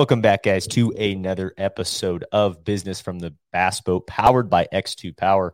[0.00, 5.14] Welcome back, guys, to another episode of Business from the Bass Boat, powered by X2
[5.14, 5.52] Power.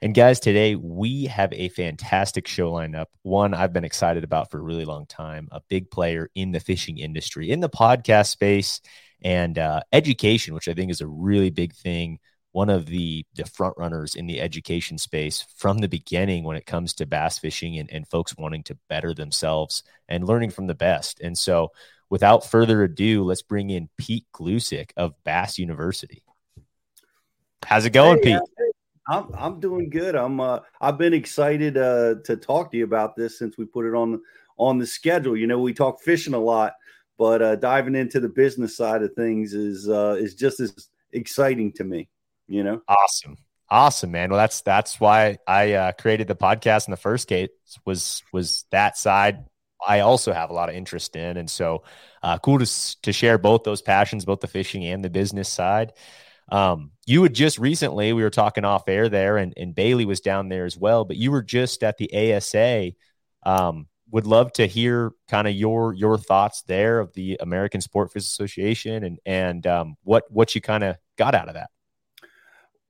[0.00, 3.10] And guys, today we have a fantastic show lined up.
[3.20, 6.58] One I've been excited about for a really long time, a big player in the
[6.58, 8.80] fishing industry, in the podcast space,
[9.22, 12.18] and uh, education, which I think is a really big thing.
[12.52, 16.64] One of the the front runners in the education space from the beginning when it
[16.64, 20.74] comes to bass fishing and, and folks wanting to better themselves and learning from the
[20.74, 21.20] best.
[21.20, 21.72] And so
[22.12, 26.22] without further ado, let's bring in Pete Gluszek of Bass University.
[27.64, 28.68] How's it going, hey, Pete?
[29.08, 30.14] I'm I'm doing good.
[30.14, 33.86] I'm uh, I've been excited uh, to talk to you about this since we put
[33.86, 34.20] it on
[34.58, 35.38] on the schedule.
[35.38, 36.74] You know, we talk fishing a lot,
[37.16, 41.72] but uh, diving into the business side of things is uh, is just as exciting
[41.72, 42.10] to me.
[42.46, 43.38] You know, awesome,
[43.70, 44.28] awesome, man.
[44.28, 47.48] Well, that's that's why I uh, created the podcast in the first case
[47.86, 49.46] was was that side
[49.86, 51.36] I also have a lot of interest in.
[51.36, 51.82] And so
[52.22, 55.92] uh, cool to, to share both those passions, both the fishing and the business side.
[56.50, 60.20] Um, you had just recently, we were talking off air there, and, and Bailey was
[60.20, 62.92] down there as well, but you were just at the ASA.
[63.44, 68.12] Um, would love to hear kind of your your thoughts there of the American Sport
[68.12, 71.70] Fish Association and and um, what what you kind of got out of that.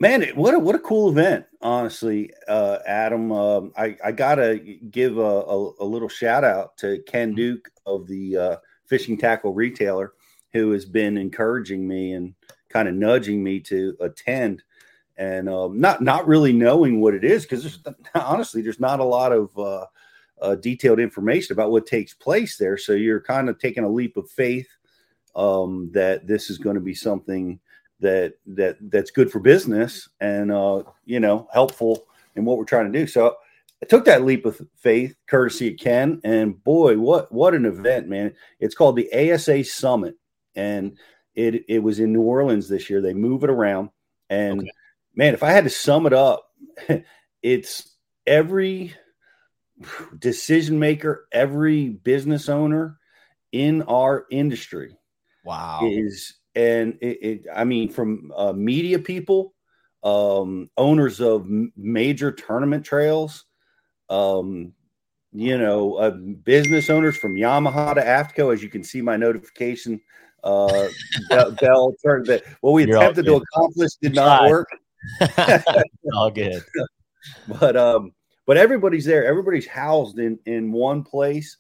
[0.03, 3.31] Man, what a what a cool event, honestly, uh, Adam.
[3.31, 4.58] Um, I I gotta
[4.91, 7.36] give a, a, a, little shout out to Ken mm-hmm.
[7.36, 10.14] Duke of the uh, fishing tackle retailer,
[10.53, 12.34] who has been encouraging me and
[12.69, 14.64] kind of nudging me to attend,
[15.19, 17.78] and um, not not really knowing what it is because
[18.17, 19.86] honestly, there's not a lot of uh,
[20.41, 22.77] uh, detailed information about what takes place there.
[22.77, 24.69] So you're kind of taking a leap of faith
[25.36, 27.61] um, that this is going to be something
[28.03, 32.92] that that that's good for business and uh, you know helpful in what we're trying
[32.92, 33.06] to do.
[33.06, 33.36] So
[33.83, 38.08] I took that leap of faith, courtesy of Ken, and boy, what what an event,
[38.08, 38.34] man!
[38.61, 40.17] It's called the ASA Summit,
[40.55, 40.98] and
[41.35, 43.01] it it was in New Orleans this year.
[43.01, 43.91] They move it around,
[44.30, 44.70] and okay.
[45.17, 46.48] man, if I had to sum it up,
[47.42, 47.96] it's
[48.27, 48.95] every
[50.18, 52.98] decision maker, every business owner
[53.51, 54.96] in our industry.
[55.45, 59.55] Wow, is and it, it I mean, from uh, media people,
[60.02, 63.45] um, owners of m- major tournament trails,
[64.11, 64.73] um,
[65.33, 68.52] you know, uh, business owners from Yamaha to AFTCO.
[68.52, 70.01] As you can see, my notification
[70.45, 70.89] uh,
[71.61, 74.68] bell turned that what we You're attempted to accomplish did not work.
[76.14, 76.62] all good,
[77.61, 78.12] but um,
[78.46, 79.24] but everybody's there.
[79.24, 81.57] Everybody's housed in in one place.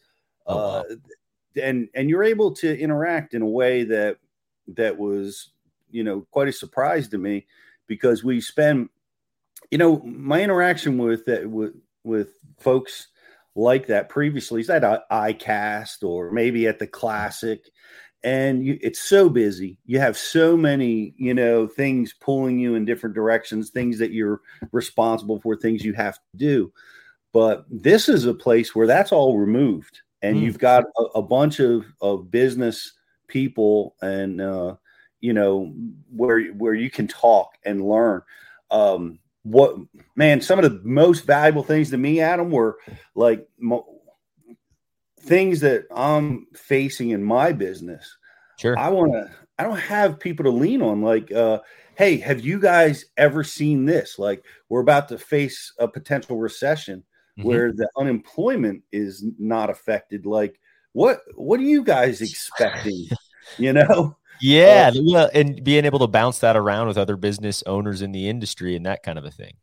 [0.46, 0.62] Oh, wow.
[0.62, 0.94] uh,
[1.60, 4.18] and and you're able to interact in a way that
[4.68, 5.50] that was
[5.90, 7.46] you know quite a surprise to me
[7.86, 8.88] because we spend
[9.70, 11.74] you know my interaction with that with
[12.04, 13.08] with folks
[13.54, 17.70] like that previously is at ICAST or maybe at the classic
[18.24, 22.84] and you, it's so busy you have so many you know things pulling you in
[22.84, 24.40] different directions things that you're
[24.70, 26.72] responsible for things you have to do
[27.32, 30.42] but this is a place where that's all removed and mm.
[30.42, 32.92] you've got a, a bunch of, of business
[33.32, 34.76] people and uh,
[35.20, 35.72] you know
[36.10, 38.20] where where you can talk and learn.
[38.70, 39.76] Um, what
[40.14, 40.40] man?
[40.40, 42.78] Some of the most valuable things to me, Adam, were
[43.14, 44.00] like mo-
[45.20, 48.16] things that I'm facing in my business.
[48.58, 49.30] Sure, I want to.
[49.58, 51.02] I don't have people to lean on.
[51.02, 51.60] Like, uh,
[51.96, 54.18] hey, have you guys ever seen this?
[54.18, 57.04] Like, we're about to face a potential recession
[57.38, 57.48] mm-hmm.
[57.48, 60.26] where the unemployment is not affected.
[60.26, 60.60] Like,
[60.92, 63.06] what what are you guys expecting?
[63.58, 64.16] You know?
[64.42, 68.28] Yeah, uh, and being able to bounce that around with other business owners in the
[68.28, 69.54] industry and that kind of a thing.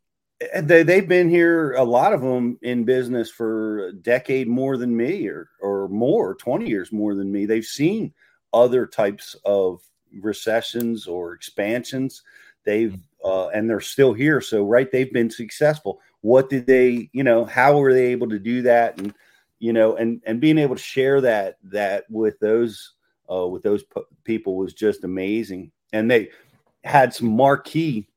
[0.58, 4.96] They they've been here a lot of them in business for a decade more than
[4.96, 7.44] me or or more, 20 years more than me.
[7.44, 8.14] They've seen
[8.54, 9.82] other types of
[10.18, 12.22] recessions or expansions.
[12.64, 13.28] They've mm-hmm.
[13.28, 14.40] uh, and they're still here.
[14.40, 16.00] So right, they've been successful.
[16.22, 18.98] What did they, you know, how were they able to do that?
[18.98, 19.12] And
[19.58, 22.94] you know, and and being able to share that that with those
[23.30, 25.70] uh, with those p- people was just amazing.
[25.92, 26.30] And they
[26.84, 28.08] had some marquee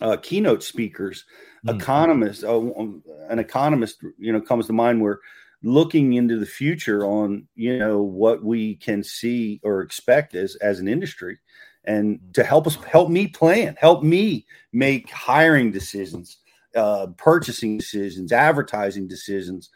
[0.00, 1.24] uh, keynote speakers,
[1.66, 1.78] mm-hmm.
[1.78, 2.44] economists.
[2.44, 5.20] Uh, um, an economist, you know, comes to mind where
[5.62, 10.80] looking into the future on you know what we can see or expect as as
[10.80, 11.38] an industry
[11.84, 12.32] and mm.
[12.34, 16.38] to help us help me plan help me make hiring decisions
[16.74, 19.70] uh purchasing decisions advertising decisions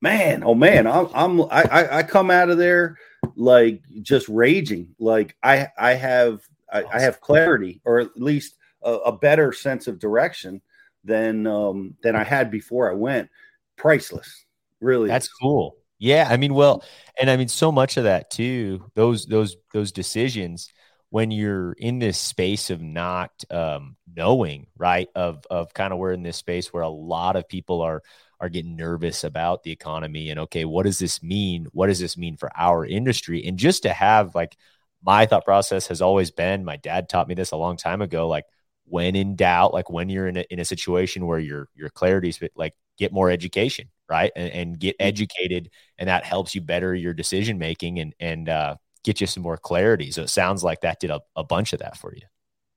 [0.00, 2.98] man, oh man, I'm, I'm I, I come out of there
[3.36, 4.94] like just raging.
[4.98, 6.40] Like I I have
[6.72, 10.62] I, I have clarity or at least a, a, better sense of direction
[11.04, 13.28] than um than I had before I went.
[13.76, 14.44] Priceless,
[14.80, 15.08] really.
[15.08, 15.76] That's cool.
[15.98, 16.82] Yeah, I mean, well,
[17.20, 18.90] and I mean, so much of that too.
[18.94, 20.72] Those those those decisions
[21.10, 25.08] when you're in this space of not um, knowing, right?
[25.14, 28.02] Of of kind of we're in this space where a lot of people are
[28.40, 31.66] are getting nervous about the economy and okay, what does this mean?
[31.72, 33.44] What does this mean for our industry?
[33.44, 34.56] And just to have like
[35.02, 38.28] my thought process has always been, my dad taught me this a long time ago,
[38.28, 38.44] like
[38.84, 42.40] when in doubt, like when you're in a, in a situation where your your clarity's
[42.54, 44.32] like get more education, right?
[44.34, 45.08] And, and get mm-hmm.
[45.08, 49.42] educated, and that helps you better your decision making and and uh, get you some
[49.42, 50.10] more clarity.
[50.10, 52.22] So it sounds like that did a, a bunch of that for you.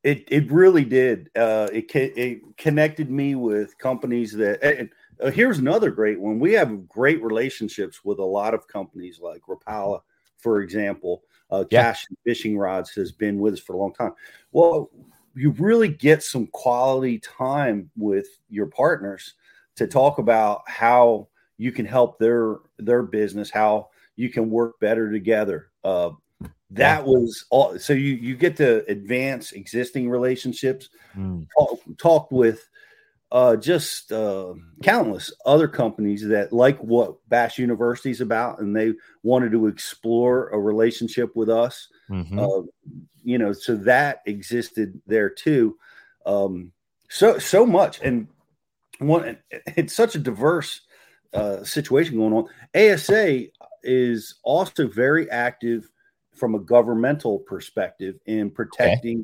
[0.04, 1.30] It it really did.
[1.36, 4.64] Uh, it it connected me with companies that.
[4.64, 4.90] And,
[5.22, 6.40] uh, here's another great one.
[6.40, 10.02] We have great relationships with a lot of companies like Rapala,
[10.38, 11.24] for example.
[11.50, 11.84] Uh, yeah.
[11.84, 14.14] Cashion Fishing Rods has been with us for a long time.
[14.52, 14.90] Well,
[15.36, 19.34] you really get some quality time with your partners
[19.76, 21.28] to talk about how
[21.58, 25.70] you can help their their business, how you can work better together.
[25.84, 26.12] Uh,
[26.72, 27.78] that was all.
[27.78, 30.90] So you you get to advance existing relationships.
[31.16, 31.48] Mm.
[31.58, 32.68] Talk, talk with
[33.34, 34.54] uh, just uh,
[34.84, 38.94] countless other companies that like what Bass University is about, and they
[39.24, 41.88] wanted to explore a relationship with us.
[42.12, 42.38] Mm-hmm.
[42.38, 42.62] Uh,
[43.24, 45.76] you know, so that existed there too.
[46.28, 46.74] Um,
[47.10, 48.28] so so much, and
[49.00, 50.82] one it's such a diverse
[51.34, 52.48] uh, situation going on.
[52.76, 53.46] ASA
[53.82, 55.90] is also very active
[56.36, 59.22] from a governmental perspective in protecting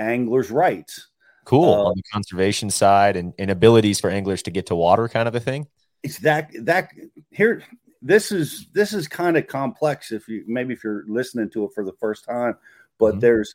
[0.00, 0.12] okay.
[0.12, 1.08] anglers' rights.
[1.44, 5.08] Cool uh, on the conservation side and, and abilities for anglers to get to water,
[5.08, 5.66] kind of a thing.
[6.02, 6.90] It's that that
[7.30, 7.62] here.
[8.04, 10.10] This is this is kind of complex.
[10.10, 12.56] If you maybe if you're listening to it for the first time,
[12.98, 13.20] but mm-hmm.
[13.20, 13.54] there's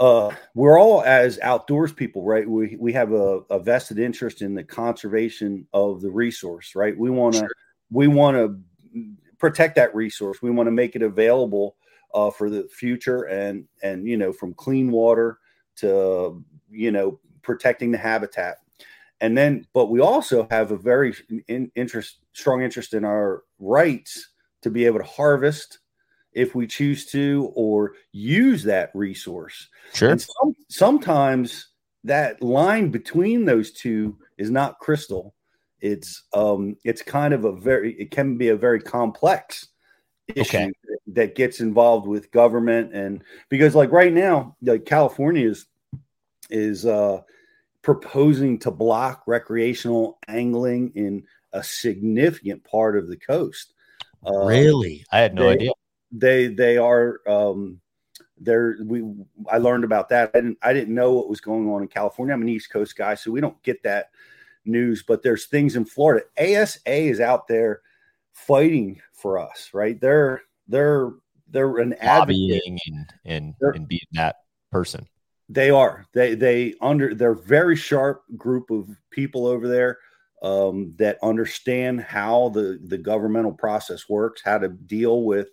[0.00, 2.48] uh, we're all as outdoors people, right?
[2.48, 6.96] We we have a, a, vested interest in the conservation of the resource, right?
[6.98, 7.52] We want to sure.
[7.90, 8.58] we want to
[9.38, 10.42] protect that resource.
[10.42, 11.76] We want to make it available
[12.14, 15.38] uh, for the future, and and you know from clean water
[15.76, 18.58] to you know protecting the habitat.
[19.20, 21.14] And then but we also have a very
[21.48, 24.30] in, interest strong interest in our rights
[24.62, 25.78] to be able to harvest
[26.32, 29.68] if we choose to or use that resource.
[29.92, 30.10] Sure.
[30.10, 31.68] And some, sometimes
[32.04, 35.34] that line between those two is not crystal.
[35.80, 39.68] It's um it's kind of a very it can be a very complex
[40.28, 40.72] issue okay.
[41.08, 45.66] that gets involved with government and because like right now like california is
[46.52, 47.22] is uh,
[47.82, 53.74] proposing to block recreational angling in a significant part of the coast.
[54.24, 55.70] Uh, really, I had no they, idea.
[56.12, 57.80] They they are um,
[58.38, 58.76] there.
[58.84, 59.02] We
[59.50, 60.30] I learned about that.
[60.34, 62.34] I didn't I didn't know what was going on in California.
[62.34, 64.10] I'm an East Coast guy, so we don't get that
[64.64, 65.02] news.
[65.02, 66.24] But there's things in Florida.
[66.38, 67.80] ASA is out there
[68.32, 70.00] fighting for us, right?
[70.00, 71.10] They're they're
[71.48, 74.36] they're an lobbying and and, and being that
[74.70, 75.06] person.
[75.48, 76.06] They are.
[76.12, 79.98] They they under they're very sharp group of people over there
[80.42, 85.48] um, that understand how the the governmental process works, how to deal with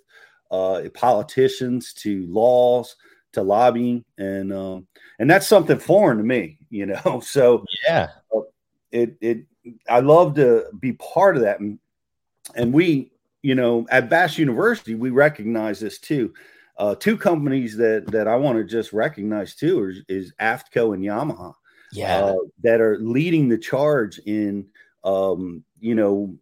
[0.52, 2.96] uh, politicians to laws
[3.34, 4.88] to lobbying, and um,
[5.20, 7.22] and that's something foreign to me, you know.
[7.26, 8.42] So yeah, uh,
[8.92, 9.46] it it
[9.88, 11.80] I love to be part of that, and
[12.56, 16.34] and we you know at Bass University we recognize this too.
[16.80, 21.04] Uh, two companies that that I want to just recognize too is, is AFTCO and
[21.04, 21.54] Yamaha.
[21.92, 24.66] Yeah, uh, that are leading the charge in
[25.04, 26.34] um, you know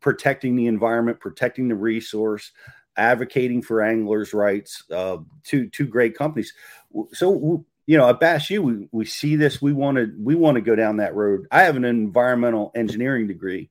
[0.00, 2.50] protecting the environment, protecting the resource,
[2.96, 4.82] advocating for anglers' rights.
[4.90, 6.52] Uh, two two great companies.
[7.12, 9.62] So you know at Bass U we, we see this.
[9.62, 11.46] We want to we want to go down that road.
[11.52, 13.70] I have an environmental engineering degree,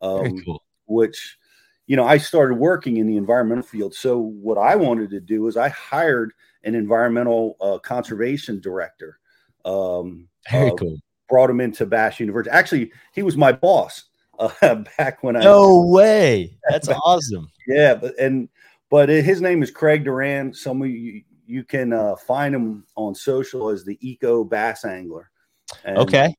[0.00, 0.62] um, cool.
[0.86, 1.38] which
[1.86, 3.94] you know, I started working in the environmental field.
[3.94, 6.32] So what I wanted to do is I hired
[6.64, 9.18] an environmental uh, conservation director.
[9.64, 10.98] Um, Very uh, cool.
[11.28, 12.54] Brought him into Bass University.
[12.54, 14.04] Actually, he was my boss
[14.38, 15.40] uh, back when I.
[15.40, 16.56] No way!
[16.68, 17.48] That's awesome.
[17.66, 18.48] Yeah, but and
[18.90, 20.54] but his name is Craig Duran.
[20.54, 25.30] Some of you you can uh, find him on social as the Eco Bass Angler.
[25.84, 26.34] And, okay.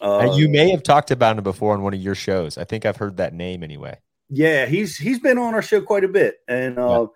[0.00, 2.56] Uh, you may have talked about him before on one of your shows.
[2.56, 3.98] I think I've heard that name anyway.
[4.30, 7.06] Yeah, he's he's been on our show quite a bit, and uh, yeah.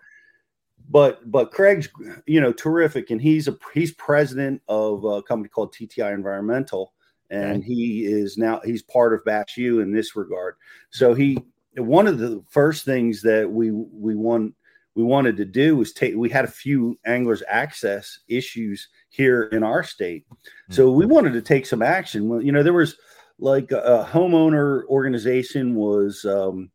[0.89, 1.89] but but Craig's
[2.25, 6.93] you know terrific, and he's a he's president of a company called TTI Environmental,
[7.29, 7.67] and okay.
[7.67, 10.55] he is now he's part of Bass U in this regard.
[10.89, 11.37] So he
[11.77, 14.55] one of the first things that we we want
[14.95, 19.63] we wanted to do was take we had a few anglers access issues here in
[19.63, 20.73] our state mm-hmm.
[20.73, 22.95] so we wanted to take some action well you know there was
[23.39, 26.69] like a, a homeowner organization was um,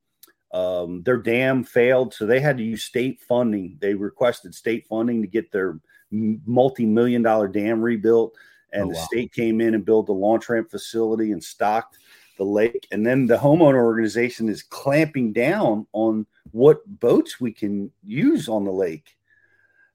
[0.51, 3.77] Um, their dam failed, so they had to use state funding.
[3.81, 5.79] They requested state funding to get their
[6.11, 8.35] multi-million dollar dam rebuilt,
[8.73, 11.99] and oh, the state came in and built the launch ramp facility and stocked
[12.39, 12.87] the lake.
[12.91, 18.65] And then the homeowner organization is clamping down on what boats we can use on
[18.65, 19.17] the lake.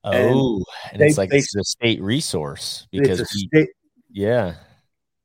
[0.04, 3.70] Oh, and, and they, it's like they, it's a state resource because we, state,
[4.12, 4.56] yeah,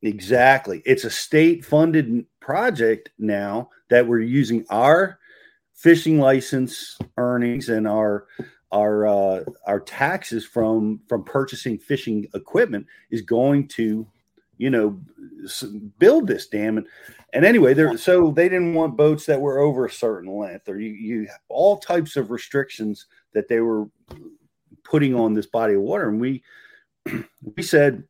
[0.03, 0.83] exactly.
[0.87, 5.19] It's a state funded project now that we're using our
[5.75, 8.25] fishing license earnings and our
[8.73, 14.07] our uh, our taxes from from purchasing fishing equipment is going to
[14.57, 14.99] you know
[15.99, 16.87] build this dam and
[17.35, 20.81] and anyway there so they didn't want boats that were over a certain length or
[20.81, 23.90] you, you all types of restrictions that they were
[24.88, 26.09] putting on this body of water.
[26.09, 26.43] And we
[27.57, 28.05] we said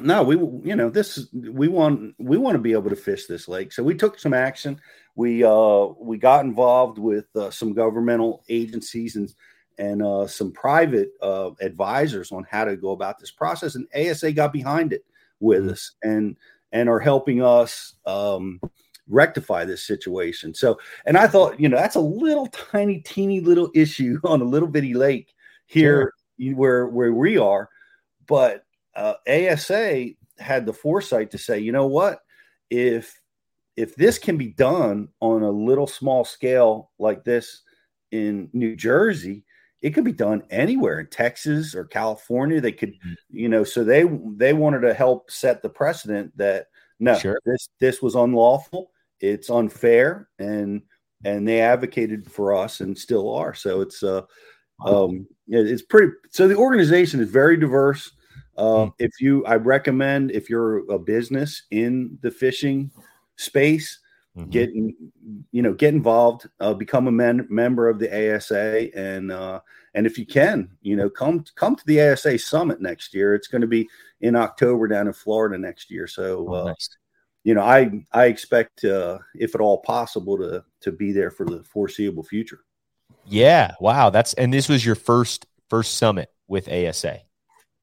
[0.00, 0.36] no we
[0.68, 3.82] you know this we want we want to be able to fish this lake so
[3.82, 4.80] we took some action
[5.14, 9.34] we uh we got involved with uh, some governmental agencies and
[9.78, 14.32] and uh, some private uh, advisors on how to go about this process and asa
[14.32, 15.04] got behind it
[15.40, 15.70] with mm-hmm.
[15.70, 16.36] us and
[16.72, 18.60] and are helping us um
[19.08, 23.70] rectify this situation so and i thought you know that's a little tiny teeny little
[23.74, 25.34] issue on a little bitty lake
[25.66, 26.54] here sure.
[26.54, 27.68] where where we are
[28.26, 28.64] but
[28.98, 32.20] uh, asa had the foresight to say you know what
[32.70, 33.20] if
[33.76, 37.62] if this can be done on a little small scale like this
[38.10, 39.44] in new jersey
[39.80, 43.12] it could be done anywhere in texas or california they could mm-hmm.
[43.30, 44.04] you know so they
[44.36, 46.66] they wanted to help set the precedent that
[46.98, 47.38] no sure.
[47.46, 48.90] this this was unlawful
[49.20, 50.82] it's unfair and
[51.24, 54.22] and they advocated for us and still are so it's uh
[54.84, 56.12] um, it's pretty.
[56.30, 58.12] So the organization is very diverse.
[58.58, 58.92] Uh, mm.
[58.98, 62.90] If you, I recommend if you're a business in the fishing
[63.36, 64.00] space,
[64.36, 64.50] mm-hmm.
[64.50, 69.60] get you know get involved, uh, become a men, member of the ASA, and uh,
[69.94, 73.34] and if you can, you know, come come to the ASA summit next year.
[73.34, 73.88] It's going to be
[74.20, 76.06] in October down in Florida next year.
[76.06, 76.46] So.
[76.48, 76.88] Oh, uh, nice.
[77.44, 81.46] You know, I I expect, uh, if at all possible, to to be there for
[81.46, 82.60] the foreseeable future.
[83.24, 83.72] Yeah.
[83.80, 84.10] Wow.
[84.10, 87.20] That's and this was your first first summit with ASA.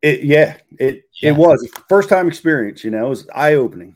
[0.06, 1.32] It, yeah, it yeah.
[1.32, 2.84] it was first time experience.
[2.84, 3.96] You know, it was eye opening.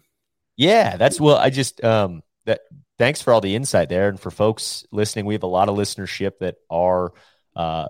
[0.57, 1.37] Yeah, that's well.
[1.37, 2.61] I just um that
[2.97, 5.75] thanks for all the insight there, and for folks listening, we have a lot of
[5.75, 7.13] listenership that are
[7.55, 7.89] uh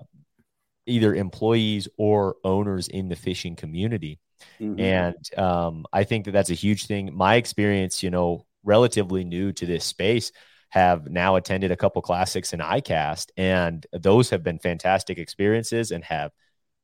[0.84, 4.20] either employees or owners in the fishing community,
[4.60, 4.78] mm-hmm.
[4.78, 7.14] and um I think that that's a huge thing.
[7.14, 10.30] My experience, you know, relatively new to this space
[10.68, 16.04] have now attended a couple classics in ICAST, and those have been fantastic experiences and
[16.04, 16.32] have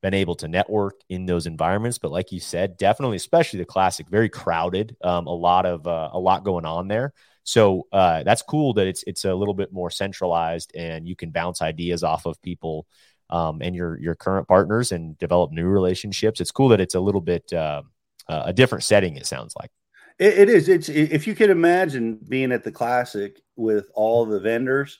[0.03, 1.99] been able to network in those environments.
[1.99, 6.11] But like you said, definitely, especially the classic, very crowded, um, a lot of uh,
[6.13, 7.13] a lot going on there.
[7.45, 11.31] So uh, that's cool that it's it's a little bit more centralized, and you can
[11.31, 12.87] bounce ideas off of people
[13.31, 16.41] um, and your your current partners and develop new relationships.
[16.41, 17.83] It's cool that it's a little bit uh,
[18.29, 19.17] a different setting.
[19.17, 19.71] It sounds like.
[20.19, 20.69] It, it is.
[20.69, 24.99] It's if you could imagine being at the classic with all the vendors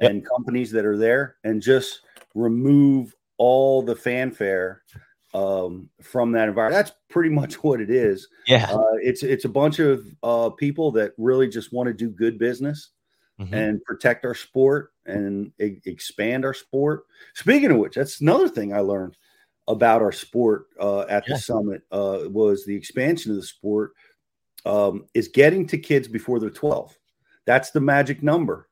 [0.00, 0.10] yep.
[0.10, 2.02] and companies that are there, and just
[2.34, 4.82] remove all the fanfare
[5.34, 6.84] um, from that environment.
[6.84, 8.28] That's pretty much what it is.
[8.46, 12.10] Yeah, uh, it's it's a bunch of uh, people that really just want to do
[12.10, 12.90] good business
[13.40, 13.54] mm-hmm.
[13.54, 17.04] and protect our sport and e- expand our sport.
[17.34, 19.16] Speaking of which, that's another thing I learned
[19.66, 21.34] about our sport uh, at yeah.
[21.34, 23.92] the summit uh, was the expansion of the sport
[24.64, 26.96] um, is getting to kids before they're 12.
[27.46, 28.68] That's the magic number.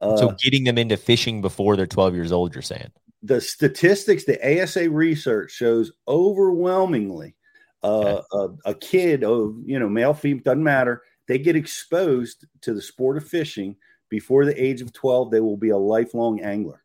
[0.00, 2.90] Uh, so getting them into fishing before they're 12 years old, you're saying?
[3.22, 7.36] The statistics, the ASA research shows overwhelmingly
[7.82, 8.54] uh, okay.
[8.64, 11.02] a, a, kid of, you know, male, female, doesn't matter.
[11.28, 13.76] They get exposed to the sport of fishing
[14.08, 15.30] before the age of 12.
[15.30, 16.82] They will be a lifelong angler.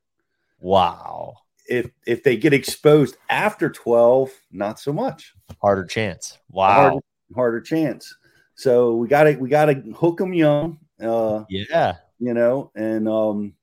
[0.60, 1.34] Wow.
[1.68, 5.34] If, if they get exposed after 12, not so much.
[5.62, 6.38] Harder chance.
[6.50, 6.74] Wow.
[6.74, 7.00] Harder,
[7.36, 8.16] harder chance.
[8.58, 10.80] So we got to we got to hook them young.
[11.00, 13.54] Uh, yeah, you know, and um,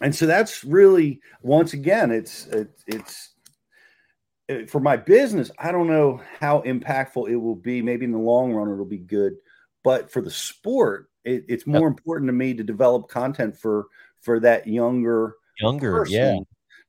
[0.00, 3.34] and so that's really once again, it's it, it's
[4.48, 5.50] it, for my business.
[5.58, 7.82] I don't know how impactful it will be.
[7.82, 9.34] Maybe in the long run, it'll be good,
[9.82, 11.98] but for the sport, it, it's more yep.
[11.98, 13.86] important to me to develop content for
[14.20, 15.92] for that younger younger.
[15.92, 16.14] Person.
[16.14, 16.38] Yeah.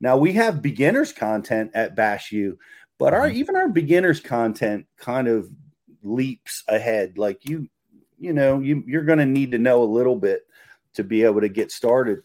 [0.01, 2.57] Now we have beginners content at Bass U,
[2.97, 3.37] but our mm-hmm.
[3.37, 5.49] even our beginners content kind of
[6.03, 7.17] leaps ahead.
[7.17, 7.67] Like you,
[8.17, 10.43] you know, you you're going to need to know a little bit
[10.93, 12.19] to be able to get started.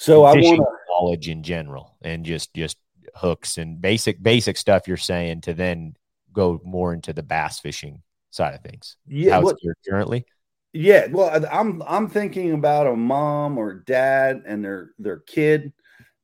[0.00, 2.78] So I want knowledge in general and just just
[3.14, 5.94] hooks and basic basic stuff you're saying to then
[6.32, 8.96] go more into the bass fishing side of things.
[9.06, 10.24] Yeah, what, currently.
[10.72, 15.70] Yeah, well, I'm I'm thinking about a mom or dad and their their kid,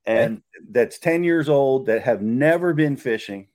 [0.07, 0.43] and okay.
[0.71, 3.49] that's ten years old that have never been fishing.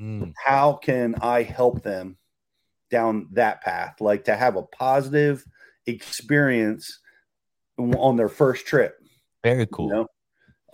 [0.00, 0.32] Mm.
[0.42, 2.16] How can I help them
[2.90, 4.00] down that path?
[4.00, 5.44] Like to have a positive
[5.86, 7.00] experience
[7.76, 8.94] on their first trip.
[9.42, 9.88] Very cool.
[9.88, 10.06] You know?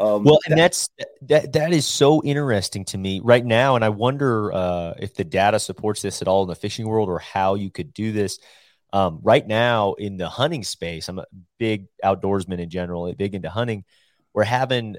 [0.00, 0.88] Um, well, and that's
[1.22, 5.22] that that is so interesting to me right now, and I wonder uh, if the
[5.22, 8.38] data supports this at all in the fishing world, or how you could do this.
[8.92, 11.26] Um, right now in the hunting space, I'm a
[11.58, 13.84] big outdoorsman in general, big into hunting.
[14.32, 14.96] We're having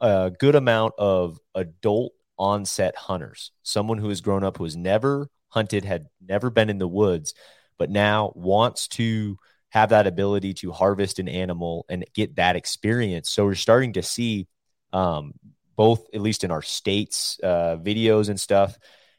[0.00, 4.76] a, a good amount of adult onset hunters, someone who has grown up who has
[4.76, 7.34] never hunted, had never been in the woods,
[7.78, 9.36] but now wants to
[9.70, 13.30] have that ability to harvest an animal and get that experience.
[13.30, 14.48] So we're starting to see
[14.92, 15.32] um,
[15.76, 18.76] both, at least in our states, uh, videos and stuff,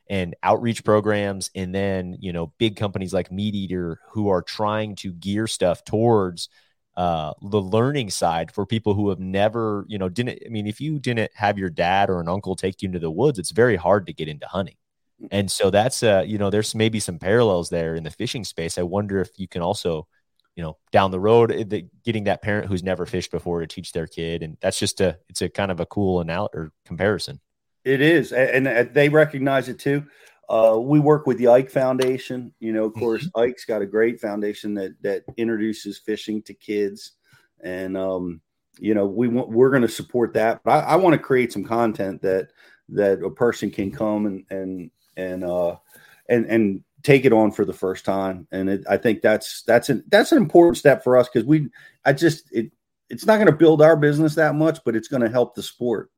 [0.10, 5.14] and outreach programs, and then you know big companies like MeatEater who are trying to
[5.14, 6.50] gear stuff towards
[6.98, 10.40] uh, the learning side for people who have never, you know, didn't.
[10.46, 13.10] I mean, if you didn't have your dad or an uncle take you into the
[13.10, 14.76] woods, it's very hard to get into hunting.
[15.30, 18.78] And so that's uh, you know, there's maybe some parallels there in the fishing space.
[18.78, 20.08] I wonder if you can also
[20.56, 23.68] you know down the road eh, the, getting that parent who's never fished before to
[23.68, 24.44] teach their kid.
[24.44, 27.40] And that's just a it's a kind of a cool anal- or comparison.
[27.84, 30.06] It is and, and they recognize it too.
[30.50, 32.54] Uh, we work with the ike foundation.
[32.60, 33.40] You know of course mm-hmm.
[33.40, 37.14] ike's got a great foundation that that introduces fishing to kids.
[37.64, 38.42] And um,
[38.80, 40.62] you know we want we're going to support that.
[40.64, 42.50] But i, I want to create some content that
[42.90, 45.76] that a person can come and and and uh
[46.30, 48.48] and and take it on for the first time.
[48.52, 51.70] And it, i think that's that's an that's an important step for us because we
[52.06, 52.72] i just it
[53.10, 55.64] it's not going to build our business that much but it's going to help the
[55.64, 56.10] sport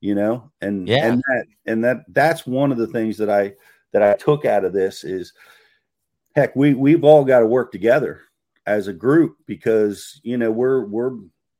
[0.00, 0.50] you know?
[0.60, 1.06] And yeah.
[1.06, 3.52] and that and that that's one of the things that i
[3.92, 5.32] that i took out of this is
[6.34, 8.22] heck we we've all got to work together
[8.66, 11.16] as a group because you know we're we're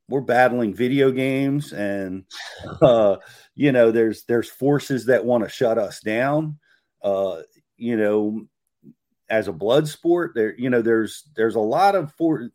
[0.09, 2.25] we're battling video games and
[2.81, 3.17] uh
[3.55, 6.57] you know there's there's forces that want to shut us down.
[7.03, 7.41] Uh
[7.77, 8.41] you know
[9.31, 12.49] as a blood sport there you know there's there's a lot of for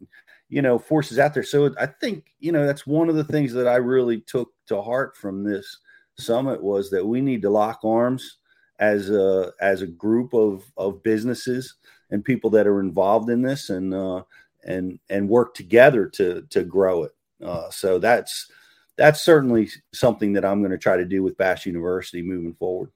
[0.48, 1.42] you know forces out there.
[1.42, 4.80] So i think you know that's one of the things that i really took to
[4.80, 5.78] heart from this
[6.18, 8.38] summit was that we need to lock arms
[8.78, 11.74] as a as a group of of businesses
[12.10, 14.22] and people that are involved in this and uh
[14.64, 17.12] and and work together to to grow it.
[17.42, 18.50] Uh so that's
[18.96, 22.90] that's certainly something that i'm going to try to do with bass university moving forward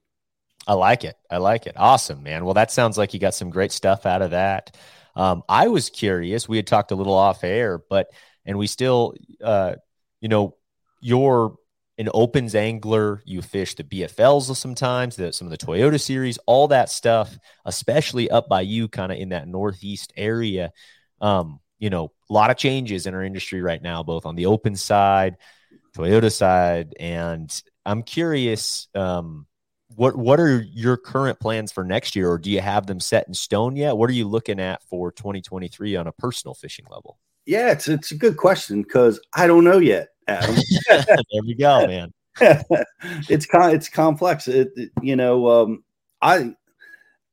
[0.67, 1.15] I like it.
[1.29, 1.73] I like it.
[1.75, 2.45] Awesome, man.
[2.45, 4.75] Well, that sounds like you got some great stuff out of that.
[5.15, 6.47] Um, I was curious.
[6.47, 8.07] We had talked a little off air, but
[8.45, 9.75] and we still, uh,
[10.21, 10.55] you know,
[11.01, 11.55] you're
[11.97, 13.21] an opens angler.
[13.25, 18.29] You fish the BFLs sometimes, the, some of the Toyota series, all that stuff, especially
[18.29, 20.71] up by you, kind of in that northeast area.
[21.19, 24.45] Um, you know, a lot of changes in our industry right now, both on the
[24.45, 25.37] open side,
[25.95, 27.51] Toyota side, and
[27.85, 28.87] I'm curious.
[28.95, 29.47] Um,
[29.95, 33.27] what what are your current plans for next year or do you have them set
[33.27, 33.97] in stone yet?
[33.97, 37.17] What are you looking at for 2023 on a personal fishing level?
[37.45, 40.55] Yeah it's it's a good question because i don't know yet adam.
[40.89, 42.13] There we go man.
[43.29, 44.47] It's con- it's complex.
[44.47, 45.83] It, it, you know um,
[46.21, 46.53] i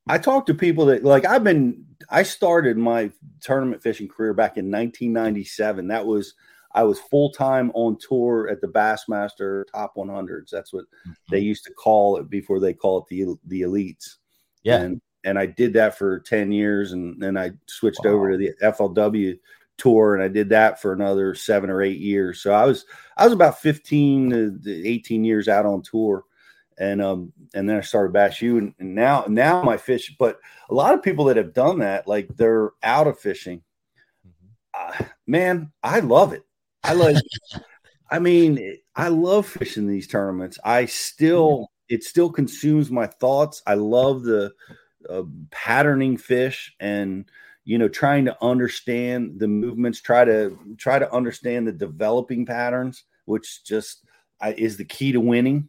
[0.08, 4.56] i talk to people that like i've been i started my tournament fishing career back
[4.56, 6.34] in 1997 that was
[6.72, 10.50] I was full time on tour at the Bassmaster Top 100s.
[10.50, 11.12] That's what mm-hmm.
[11.30, 14.16] they used to call it before they call it the the elites.
[14.62, 18.12] Yeah, and and I did that for 10 years, and then I switched wow.
[18.12, 19.38] over to the FLW
[19.78, 22.42] tour, and I did that for another seven or eight years.
[22.42, 22.84] So I was
[23.16, 26.24] I was about 15 to 18 years out on tour.
[26.80, 30.38] And um and then I started Bass U and, and now now my fish, but
[30.70, 33.62] a lot of people that have done that, like they're out of fishing.
[34.26, 35.04] Mm-hmm.
[35.04, 36.44] Uh, man, I love it.
[36.88, 37.16] I like.
[38.10, 40.58] I mean, I love fishing these tournaments.
[40.64, 43.62] I still, it still consumes my thoughts.
[43.66, 44.52] I love the
[45.08, 47.30] uh, patterning fish and
[47.64, 50.00] you know trying to understand the movements.
[50.00, 54.04] Try to try to understand the developing patterns, which just
[54.40, 55.68] I, is the key to winning.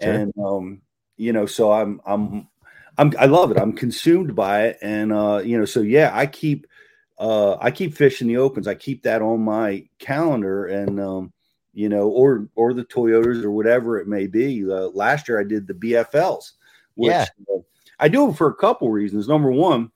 [0.00, 0.12] Sure.
[0.12, 0.82] And um,
[1.16, 2.48] you know, so I'm I'm
[2.96, 3.58] I'm I love it.
[3.58, 6.66] I'm consumed by it, and uh, you know, so yeah, I keep
[7.20, 8.66] uh, I keep fishing the opens.
[8.66, 11.32] I keep that on my calendar, and um,
[11.74, 14.64] you know, or or the Toyotas or whatever it may be.
[14.64, 16.52] Uh, last year I did the BFLs,
[16.94, 17.26] which yeah.
[17.54, 17.58] uh,
[17.98, 19.28] I do it for a couple reasons.
[19.28, 19.90] Number one,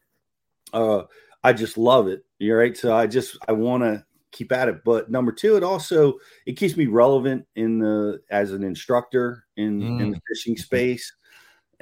[0.74, 1.04] uh,
[1.42, 2.26] I just love it.
[2.38, 2.76] You're right.
[2.76, 4.84] So I just I want to keep at it.
[4.84, 9.80] But number two, it also it keeps me relevant in the as an instructor in
[9.80, 10.02] mm.
[10.02, 11.10] in the fishing space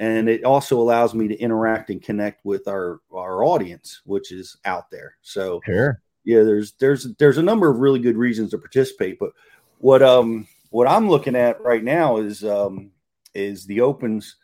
[0.03, 4.57] and it also allows me to interact and connect with our our audience, which is
[4.65, 5.15] out there.
[5.21, 6.01] So sure.
[6.25, 9.17] yeah, there's there's there's a number of really good reasons to participate.
[9.17, 9.31] But
[9.77, 12.91] what um what I'm looking at right now is um
[13.33, 14.35] is the opens.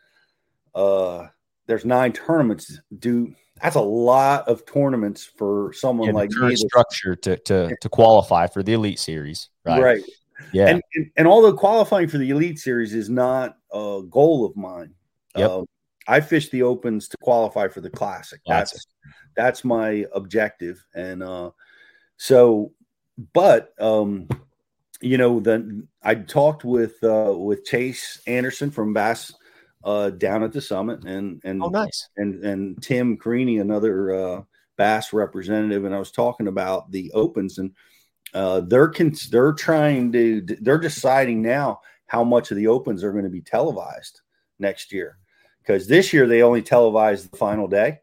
[0.74, 1.26] Uh,
[1.66, 2.80] there's nine tournaments.
[2.98, 6.56] Do that's a lot of tournaments for someone yeah, like me.
[6.56, 9.82] Structure to to to qualify for the Elite Series, right?
[9.82, 10.02] Right.
[10.52, 10.68] Yeah.
[10.68, 14.94] And, and, and although qualifying for the Elite Series is not a goal of mine,
[15.36, 15.50] yep.
[15.50, 15.62] Uh,
[16.10, 18.40] I fish the opens to qualify for the classic.
[18.46, 18.86] That's that's,
[19.36, 20.84] that's my objective.
[20.94, 21.50] And uh,
[22.16, 22.72] so,
[23.32, 24.28] but um,
[25.00, 29.32] you know, then I talked with uh, with Chase Anderson from Bass
[29.84, 34.42] uh, down at the summit, and and oh, nice, and and Tim Carini, another uh,
[34.76, 37.70] Bass representative, and I was talking about the opens, and
[38.34, 43.12] uh, they're con- they're trying to they're deciding now how much of the opens are
[43.12, 44.22] going to be televised
[44.58, 45.19] next year
[45.60, 48.00] because this year they only televised the final day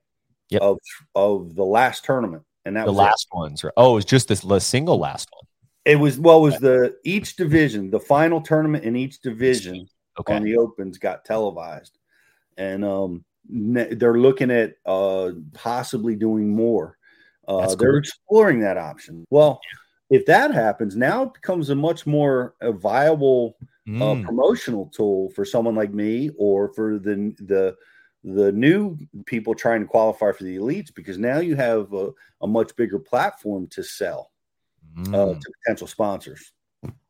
[0.50, 0.62] yep.
[0.62, 0.78] of
[1.16, 3.38] of the last tournament, and that the was last it.
[3.38, 3.66] ones.
[3.76, 5.48] Oh, it's just this the single last one.
[5.86, 9.88] It was well, it was the each division, the final tournament in each division
[10.20, 10.36] okay.
[10.36, 11.98] on the opens got televised,
[12.58, 16.98] and um, they're looking at uh, possibly doing more.
[17.48, 18.00] Uh, they're cool.
[18.00, 19.26] exploring that option.
[19.30, 19.62] Well,
[20.10, 24.02] if that happens, now it becomes a much more a viable mm.
[24.02, 27.76] uh, promotional tool for someone like me or for the the
[28.24, 32.10] the new people trying to qualify for the elites because now you have a,
[32.42, 34.32] a much bigger platform to sell
[34.98, 35.14] mm.
[35.14, 36.52] uh, to potential sponsors.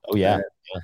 [0.08, 0.36] Oh yeah.
[0.36, 0.82] And, yeah,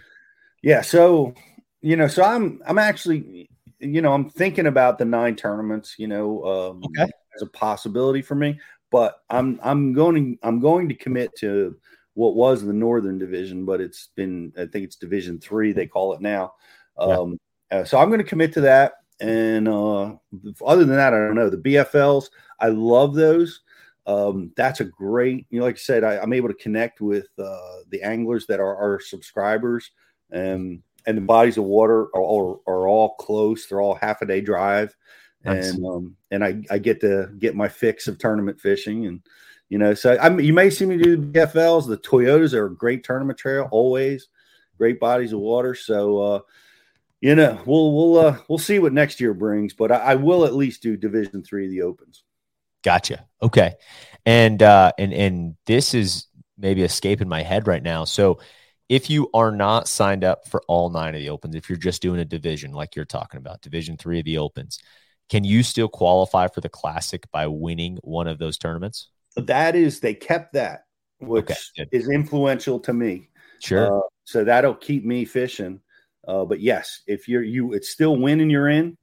[0.62, 0.82] yeah.
[0.82, 1.34] So
[1.82, 5.96] you know, so I'm I'm actually you know I'm thinking about the nine tournaments.
[5.98, 7.12] You know, um, okay.
[7.36, 8.60] as a possibility for me,
[8.92, 11.76] but I'm I'm going to I'm going to commit to
[12.16, 16.14] what was the Northern Division, but it's been I think it's Division Three they call
[16.14, 16.54] it now.
[16.98, 17.40] Um,
[17.72, 17.80] yeah.
[17.80, 18.94] uh, so I'm going to commit to that.
[19.20, 20.16] And uh,
[20.66, 22.26] other than that, I don't know the BFLs.
[22.60, 23.62] I love those.
[24.06, 27.28] Um, that's a great, you know, like I said, I, am able to connect with
[27.40, 29.92] uh, the anglers that are our subscribers,
[30.32, 33.66] and and the bodies of water are all, are all close.
[33.66, 34.96] They're all half a day drive,
[35.46, 35.70] nice.
[35.70, 39.22] and um, and I, I get to get my fix of tournament fishing, and
[39.70, 41.88] you know, so I you may see me do the BFLs.
[41.88, 44.28] The Toyotas are a great tournament trail, always
[44.78, 45.76] great bodies of water.
[45.76, 46.40] So uh,
[47.22, 50.46] you know, we'll we'll uh, we'll see what next year brings, but I, I will
[50.46, 52.24] at least do Division Three of the Opens.
[52.84, 53.26] Gotcha.
[53.42, 53.76] Okay.
[54.26, 58.04] And uh and and this is maybe escaping my head right now.
[58.04, 58.40] So
[58.90, 62.02] if you are not signed up for all nine of the opens, if you're just
[62.02, 64.80] doing a division like you're talking about, division three of the opens,
[65.30, 69.10] can you still qualify for the classic by winning one of those tournaments?
[69.36, 70.86] That is, they kept that,
[71.20, 73.30] which okay, is influential to me.
[73.60, 73.98] Sure.
[73.98, 75.80] Uh, so that'll keep me fishing.
[76.28, 78.98] Uh, but yes, if you're you, it's still winning you're in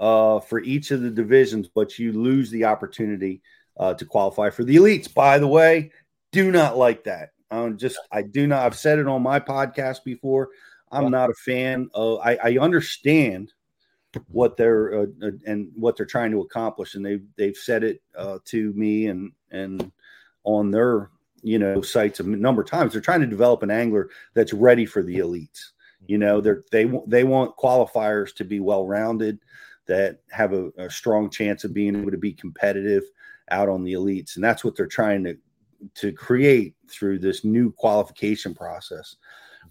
[0.00, 3.40] uh, for each of the divisions, but you lose the opportunity
[3.78, 5.12] uh, to qualify for the elites.
[5.12, 5.92] By the way,
[6.32, 7.30] do not like that.
[7.50, 8.66] I'm just, I do not.
[8.66, 10.48] I've said it on my podcast before.
[10.90, 12.18] I'm not a fan of.
[12.20, 13.52] I, I understand
[14.28, 18.00] what they're uh, uh, and what they're trying to accomplish, and they've they've said it
[18.16, 19.90] uh, to me and and
[20.44, 21.10] on their
[21.42, 22.92] you know sites a number of times.
[22.92, 25.70] They're trying to develop an angler that's ready for the elites.
[26.06, 29.40] You know, they're they they want qualifiers to be well rounded
[29.88, 33.02] that have a, a, strong chance of being able to be competitive
[33.50, 35.36] out on the elites and that's what they're trying to
[35.94, 39.16] to create through this new qualification process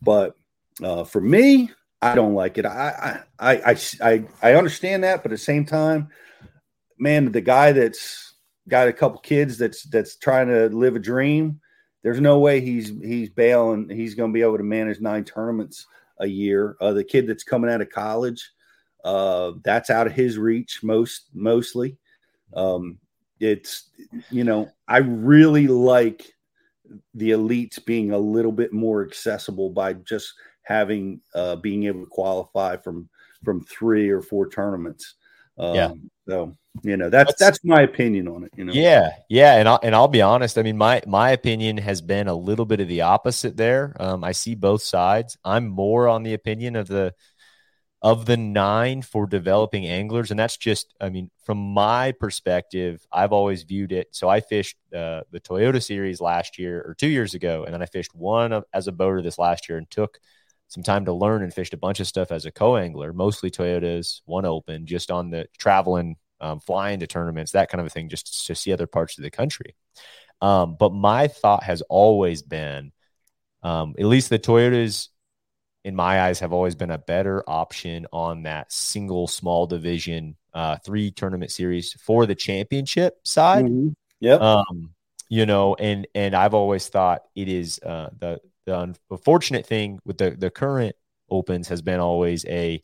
[0.01, 0.35] but
[0.83, 1.69] uh, for me
[2.01, 5.65] i don't like it I, I i i i understand that but at the same
[5.65, 6.09] time
[6.97, 8.35] man the guy that's
[8.67, 11.59] got a couple kids that's that's trying to live a dream
[12.03, 15.85] there's no way he's he's bailing he's going to be able to manage nine tournaments
[16.19, 18.51] a year uh, the kid that's coming out of college
[19.07, 21.97] uh, that's out of his reach most mostly.
[22.53, 22.99] Um,
[23.39, 23.89] it's
[24.29, 26.33] you know I really like
[27.13, 30.33] the elites being a little bit more accessible by just
[30.67, 33.09] having uh, being able to qualify from
[33.43, 35.15] from three or four tournaments.
[35.57, 35.91] Um, yeah.
[36.27, 36.53] So
[36.83, 38.51] you know that's, that's, that's my opinion on it.
[38.55, 38.73] You know.
[38.73, 40.57] Yeah, yeah, and I'll, and I'll be honest.
[40.57, 43.95] I mean, my my opinion has been a little bit of the opposite there.
[43.99, 45.37] Um, I see both sides.
[45.43, 47.13] I'm more on the opinion of the
[47.99, 53.33] of the nine for developing anglers, and that's just, I mean, from my perspective, I've
[53.33, 54.09] always viewed it.
[54.11, 57.81] So I fished uh, the Toyota Series last year or two years ago, and then
[57.81, 60.19] I fished one of, as a boater this last year and took
[60.67, 64.21] some time to learn and fished a bunch of stuff as a co-angler, mostly Toyotas,
[64.25, 68.09] one open, just on the traveling, um, flying to tournaments, that kind of a thing,
[68.09, 69.75] just to see other parts of the country.
[70.41, 72.91] Um, but my thought has always been,
[73.63, 75.07] um, at least the Toyotas
[75.83, 80.77] in my eyes, have always been a better option on that single small division uh,
[80.83, 83.65] three tournament series for the championship side.
[83.65, 83.89] Mm-hmm.
[84.19, 84.41] Yep.
[84.41, 84.95] Um,
[85.29, 90.17] you know, and and I've always thought it is uh, the the unfortunate thing with
[90.17, 90.95] the the current
[91.29, 92.83] opens has been always a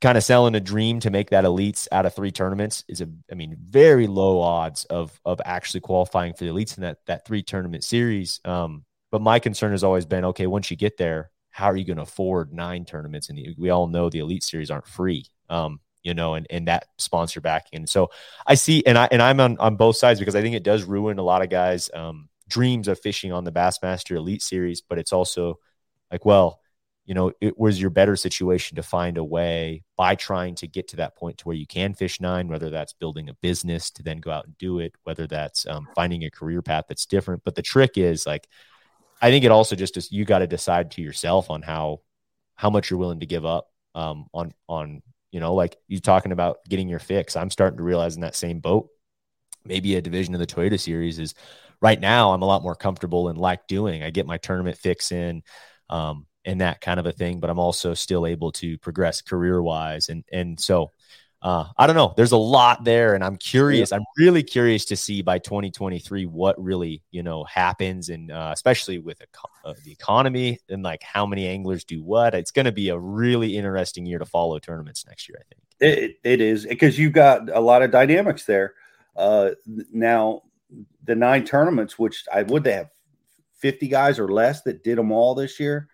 [0.00, 3.08] kind of selling a dream to make that elites out of three tournaments is a
[3.30, 7.26] I mean very low odds of of actually qualifying for the elites in that that
[7.26, 8.40] three tournament series.
[8.44, 11.84] Um, but my concern has always been okay, once you get there, how are you
[11.84, 13.28] going to afford nine tournaments?
[13.28, 15.26] And we all know the elite series aren't free.
[15.50, 17.80] Um, you know, and and that sponsor backing.
[17.80, 18.10] And so
[18.46, 20.84] I see, and I and I'm on on both sides because I think it does
[20.84, 24.80] ruin a lot of guys' um, dreams of fishing on the Bassmaster Elite Series.
[24.80, 25.58] But it's also
[26.10, 26.60] like, well,
[27.04, 30.88] you know, it was your better situation to find a way by trying to get
[30.88, 34.02] to that point to where you can fish nine, whether that's building a business to
[34.02, 37.44] then go out and do it, whether that's um, finding a career path that's different.
[37.44, 38.48] But the trick is like,
[39.22, 42.00] I think it also just is you got to decide to yourself on how
[42.56, 46.32] how much you're willing to give up um, on on you know, like you talking
[46.32, 47.36] about getting your fix.
[47.36, 48.88] I'm starting to realize in that same boat,
[49.64, 51.34] maybe a division of the Toyota series is
[51.80, 54.02] right now I'm a lot more comfortable and like doing.
[54.02, 55.42] I get my tournament fix in
[55.90, 59.62] um, and that kind of a thing, but I'm also still able to progress career
[59.62, 60.08] wise.
[60.08, 60.92] And, and so
[61.42, 62.14] uh, I don't know.
[62.16, 63.92] There's a lot there, and I'm curious.
[63.92, 68.98] I'm really curious to see by 2023 what really you know happens, and uh, especially
[68.98, 69.22] with
[69.64, 72.34] uh, the economy and like how many anglers do what.
[72.34, 75.38] It's going to be a really interesting year to follow tournaments next year.
[75.40, 78.74] I think it, it is because you've got a lot of dynamics there.
[79.14, 79.50] Uh,
[79.92, 80.42] now,
[81.04, 82.90] the nine tournaments, which I would they have
[83.58, 85.88] 50 guys or less that did them all this year.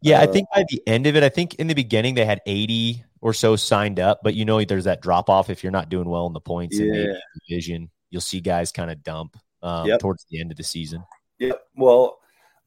[0.00, 2.24] Yeah, I uh, think by the end of it, I think in the beginning they
[2.24, 5.72] had 80 or so signed up, but you know there's that drop off if you're
[5.72, 6.84] not doing well in the points yeah.
[6.84, 7.90] in the division.
[8.10, 10.00] You'll see guys kind of dump um, yep.
[10.00, 11.04] towards the end of the season.
[11.38, 11.52] Yeah.
[11.76, 12.18] Well,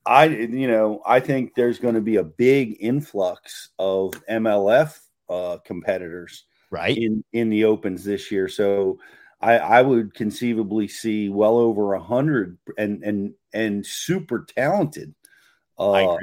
[0.05, 4.97] I you know I think there's going to be a big influx of MLF
[5.29, 8.47] uh, competitors right in in the opens this year.
[8.47, 8.99] So
[9.41, 15.13] I, I would conceivably see well over a hundred and and and super talented
[15.79, 16.17] uh,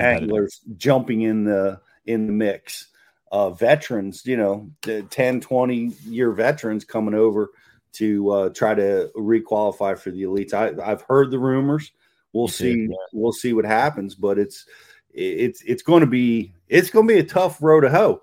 [0.00, 2.88] anglers jumping in the in the mix
[3.32, 4.70] uh, veterans, you know,
[5.10, 7.50] 10, 20 year veterans coming over
[7.92, 10.52] to uh, try to requalify for the elites.
[10.52, 11.92] I, have heard the rumors.
[12.32, 12.86] We'll see.
[12.88, 12.96] yeah.
[13.12, 14.66] We'll see what happens, but it's
[15.12, 18.22] it's it's going to be it's going to be a tough road to hoe.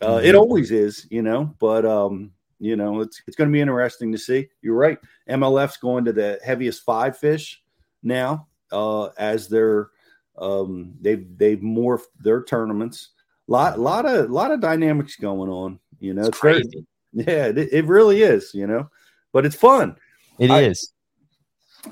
[0.00, 0.26] Uh, mm-hmm.
[0.26, 1.54] It always is, you know.
[1.58, 4.48] But um, you know, it's it's going to be interesting to see.
[4.62, 4.98] You're right.
[5.28, 7.62] MLF's going to the heaviest five fish
[8.02, 9.88] now uh, as they're
[10.38, 13.10] um, they've they've morphed their tournaments
[13.48, 15.78] lot lot of lot of dynamics going on.
[16.00, 16.86] You know, it's, it's crazy.
[17.12, 18.52] Very, yeah, it, it, really is.
[18.54, 18.90] You know,
[19.32, 19.96] but it's fun.
[20.38, 20.92] It I, is.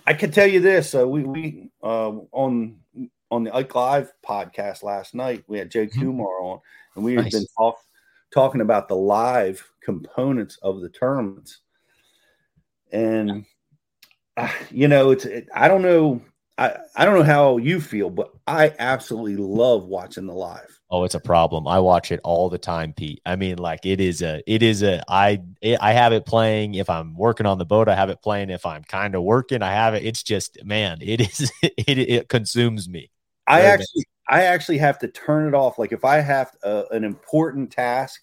[0.06, 2.78] I can tell you this: uh, we we uh, on
[3.30, 6.00] on the Ike Live podcast last night, we had Jay mm-hmm.
[6.00, 6.60] Kumar on,
[6.96, 7.24] and we nice.
[7.24, 7.76] had been talk,
[8.32, 11.60] talking about the live components of the tournaments.
[12.92, 13.44] And
[14.36, 16.22] uh, you know, it's it, I don't know
[16.60, 20.78] I, I don't know how you feel, but I absolutely love watching the live.
[20.90, 21.66] Oh, it's a problem.
[21.66, 23.22] I watch it all the time, Pete.
[23.24, 26.74] I mean, like it is a, it is a, I, it, I have it playing
[26.74, 27.88] if I'm working on the boat.
[27.88, 29.62] I have it playing if I'm kind of working.
[29.62, 30.04] I have it.
[30.04, 33.10] It's just, man, it is, it, it consumes me.
[33.46, 35.76] I actually, I actually have to turn it off.
[35.76, 38.22] Like if I have uh, an important task,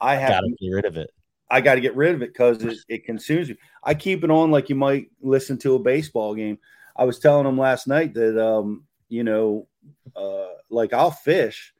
[0.00, 1.10] I have to get rid of it.
[1.50, 3.56] I got to get rid of it because it, it consumes you.
[3.82, 6.58] I keep it on like you might listen to a baseball game.
[6.94, 9.66] I was telling him last night that um, you know,
[10.14, 11.72] uh, like I'll fish,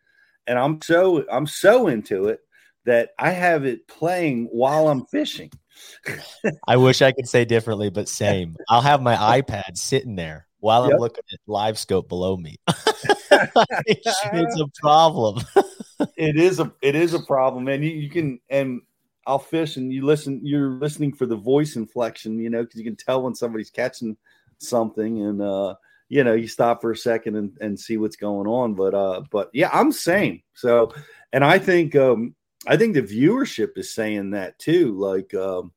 [0.46, 2.40] and I'm so I'm so into it
[2.84, 5.50] that I have it playing while I'm fishing.
[6.66, 8.56] I wish I could say differently, but same.
[8.70, 11.00] I'll have my iPad sitting there while I'm yep.
[11.00, 12.56] looking at live scope below me.
[13.86, 15.44] it's a problem.
[16.16, 18.80] it is a it is a problem, and you, you can and
[19.26, 20.40] I'll fish and you listen.
[20.42, 24.16] You're listening for the voice inflection, you know, because you can tell when somebody's catching
[24.58, 25.74] something and uh
[26.08, 29.22] you know you stop for a second and, and see what's going on but uh
[29.30, 30.92] but yeah i'm same so
[31.32, 32.34] and i think um
[32.66, 35.72] i think the viewership is saying that too like um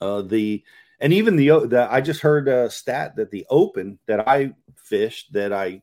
[0.00, 0.62] uh the
[1.00, 5.32] and even the the i just heard a stat that the open that i fished
[5.32, 5.80] that i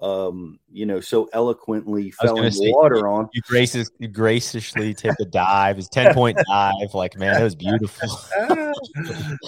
[0.00, 3.28] um, you know, so eloquently fell in say, water on.
[3.32, 6.92] You, gracious, you graciously took a dive, his 10 point dive.
[6.92, 8.08] Like, man, it was beautiful.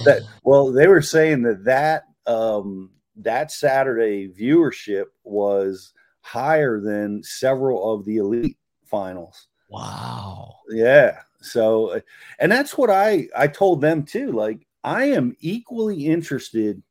[0.04, 7.92] that, well, they were saying that that, um, that Saturday viewership was higher than several
[7.92, 9.48] of the elite finals.
[9.68, 10.57] Wow.
[10.70, 11.20] Yeah.
[11.42, 12.00] So,
[12.38, 14.33] and that's what I, I told them too.
[14.33, 16.82] Like, I am equally interested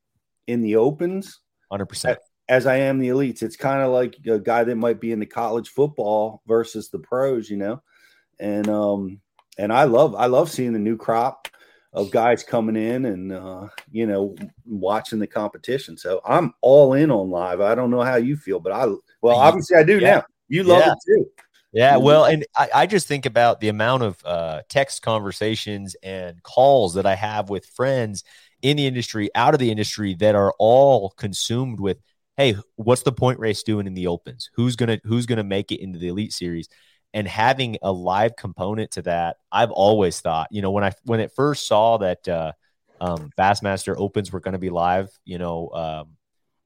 [0.46, 1.40] in the opens
[1.72, 2.16] 100%
[2.48, 3.42] as I am the elites.
[3.42, 6.98] It's kind of like a guy that might be in the college football versus the
[6.98, 7.82] pros, you know.
[8.40, 9.20] And um
[9.58, 11.48] and I love I love seeing the new crop
[11.92, 15.96] of guys coming in and uh, you know watching the competition.
[15.96, 17.60] So I'm all in on live.
[17.60, 18.86] I don't know how you feel, but I
[19.20, 20.16] well obviously I do yeah.
[20.16, 20.24] now.
[20.48, 20.92] You love yeah.
[20.92, 21.30] it too.
[21.72, 26.42] Yeah, well, and I, I, just think about the amount of uh, text conversations and
[26.42, 28.24] calls that I have with friends
[28.62, 31.98] in the industry, out of the industry, that are all consumed with,
[32.38, 34.48] "Hey, what's the point race doing in the opens?
[34.54, 36.68] Who's gonna Who's gonna make it into the elite series?"
[37.14, 41.20] and having a live component to that i've always thought you know when i when
[41.20, 42.52] it first saw that uh
[43.00, 46.16] um bassmaster opens were going to be live you know um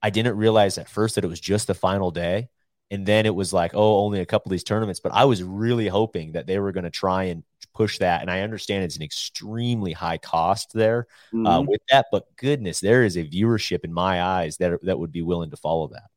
[0.02, 2.48] i didn't realize at first that it was just the final day
[2.92, 5.42] and then it was like oh only a couple of these tournaments but i was
[5.42, 7.42] really hoping that they were going to try and
[7.74, 11.46] push that and i understand it's an extremely high cost there uh, mm-hmm.
[11.46, 15.10] uh, with that but goodness there is a viewership in my eyes that that would
[15.10, 16.10] be willing to follow that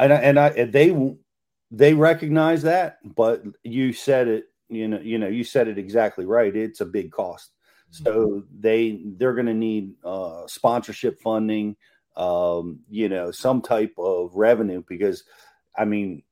[0.00, 1.16] and I, and I and they
[1.70, 6.24] they recognize that, but you said it, you know, you know, you said it exactly
[6.24, 6.54] right.
[6.54, 7.52] It's a big cost.
[7.92, 8.04] Mm-hmm.
[8.04, 11.76] So they they're going to need uh, sponsorship funding,
[12.16, 15.24] um, you know, some type of revenue because,
[15.76, 16.22] I mean,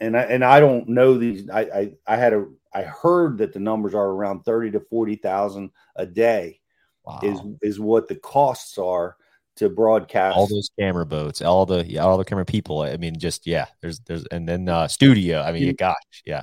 [0.00, 1.48] and I and I don't know these.
[1.50, 5.16] I I, I had a I heard that the numbers are around thirty to forty
[5.16, 6.60] thousand a day,
[7.04, 7.20] wow.
[7.22, 9.16] is is what the costs are
[9.56, 12.82] to broadcast all those camera boats, all the yeah, all the camera people.
[12.82, 15.40] I mean, just yeah, there's there's and then uh studio.
[15.40, 16.42] I mean, you, gosh, yeah.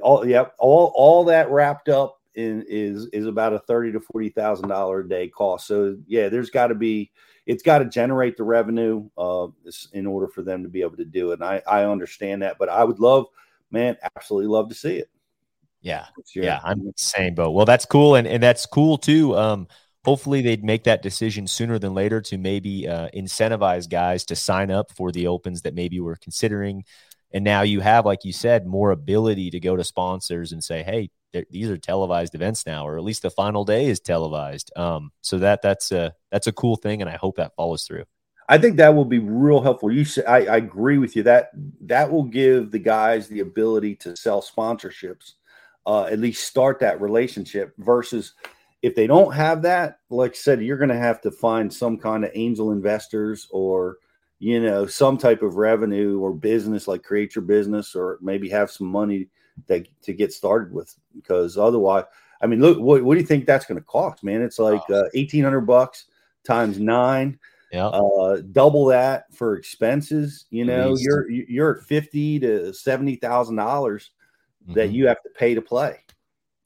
[0.00, 4.30] All yeah, all all that wrapped up in is is about a thirty to forty
[4.30, 5.66] thousand dollar a day cost.
[5.66, 7.12] So yeah, there's got to be
[7.46, 9.48] it's got to generate the revenue uh
[9.92, 11.40] in order for them to be able to do it.
[11.40, 13.26] And I I understand that, but I would love,
[13.70, 15.10] man, absolutely love to see it.
[15.80, 17.50] Yeah, yeah, I'm the same boat.
[17.50, 19.36] Well, that's cool, and and that's cool too.
[19.36, 19.66] Um,
[20.04, 24.70] hopefully they'd make that decision sooner than later to maybe uh, incentivize guys to sign
[24.70, 26.84] up for the opens that maybe we're considering
[27.32, 30.82] and now you have like you said more ability to go to sponsors and say
[30.82, 31.10] hey
[31.50, 34.70] these are televised events now or at least the final day is televised.
[34.76, 38.04] Um, so that that's a that's a cool thing and i hope that follows through.
[38.48, 39.90] I think that will be real helpful.
[39.90, 41.22] You say, I, I agree with you.
[41.22, 41.50] That
[41.82, 45.34] that will give the guys the ability to sell sponsorships
[45.86, 48.34] uh, at least start that relationship versus
[48.82, 51.98] if they don't have that, like I said, you're going to have to find some
[51.98, 53.98] kind of angel investors or,
[54.38, 58.70] you know, some type of revenue or business like create your business or maybe have
[58.70, 59.28] some money
[59.66, 62.04] that to get started with because otherwise,
[62.40, 64.42] I mean, look, what, what do you think that's going to cost, man?
[64.42, 66.06] It's like uh, 1800 bucks
[66.44, 67.38] times nine.
[67.72, 67.86] Yeah.
[67.86, 70.44] Uh, double that for expenses.
[70.50, 74.10] You know, you're you're at fifty to seventy thousand dollars
[74.68, 74.94] that mm-hmm.
[74.94, 75.98] you have to pay to play.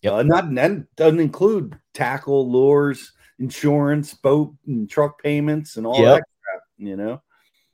[0.02, 0.12] Yep.
[0.12, 6.16] Uh, not that doesn't include tackle, lures, insurance, boat and truck payments, and all yep.
[6.16, 6.62] that crap.
[6.78, 7.22] You know.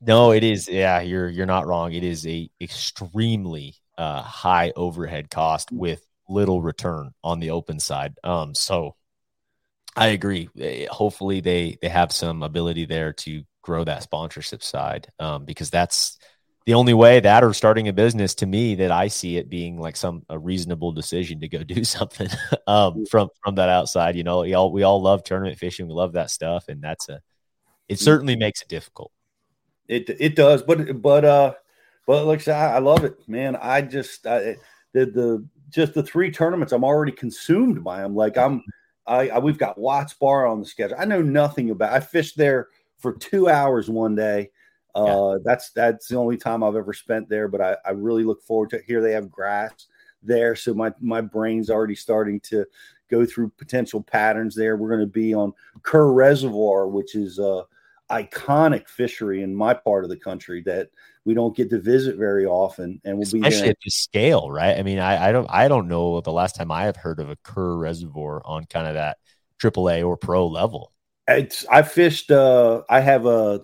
[0.03, 0.69] No, it is.
[0.69, 1.95] Yeah, you're you're not wrong.
[1.95, 8.15] It is a extremely uh, high overhead cost with little return on the open side.
[8.25, 8.97] Um, so
[9.95, 10.49] I agree.
[10.59, 15.71] Eh, hopefully, they they have some ability there to grow that sponsorship side um, because
[15.71, 16.19] that's
[16.67, 19.79] the only way that or starting a business to me that I see it being
[19.79, 22.29] like some a reasonable decision to go do something
[22.67, 24.17] um, from from that outside.
[24.17, 27.09] You know, we all we all love tournament fishing, we love that stuff, and that's
[27.09, 27.21] a
[27.89, 28.03] it mm.
[28.03, 29.13] certainly makes it difficult.
[29.87, 31.55] It it does, but but uh,
[32.13, 33.57] but like I, I love it, man.
[33.57, 34.57] I just I,
[34.93, 38.15] the the just the three tournaments I'm already consumed by them.
[38.15, 38.63] Like I'm
[39.07, 40.97] I, I we've got Watts Bar on the schedule.
[40.99, 41.93] I know nothing about.
[41.93, 44.51] I fished there for two hours one day
[44.95, 45.39] uh, yeah.
[45.45, 48.71] That's that's the only time I've ever spent there, but I, I really look forward
[48.71, 48.81] to.
[48.87, 49.87] Here they have grass
[50.23, 52.67] there, so my my brain's already starting to
[53.11, 54.77] go through potential patterns there.
[54.77, 57.65] We're going to be on Kerr Reservoir, which is a
[58.13, 60.91] iconic fishery in my part of the country that
[61.25, 64.77] we don't get to visit very often, and we'll especially be at this scale, right?
[64.77, 67.31] I mean, I, I don't I don't know the last time I have heard of
[67.31, 69.19] a Kerr Reservoir on kind of that
[69.61, 70.93] AAA or pro level.
[71.29, 72.31] It's I fished.
[72.31, 73.61] Uh, I have a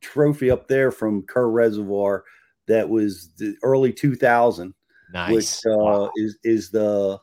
[0.00, 2.24] trophy up there from Kerr Reservoir
[2.66, 4.74] that was the early 2000,
[5.12, 5.32] nice.
[5.32, 6.10] which uh, wow.
[6.16, 7.18] is is the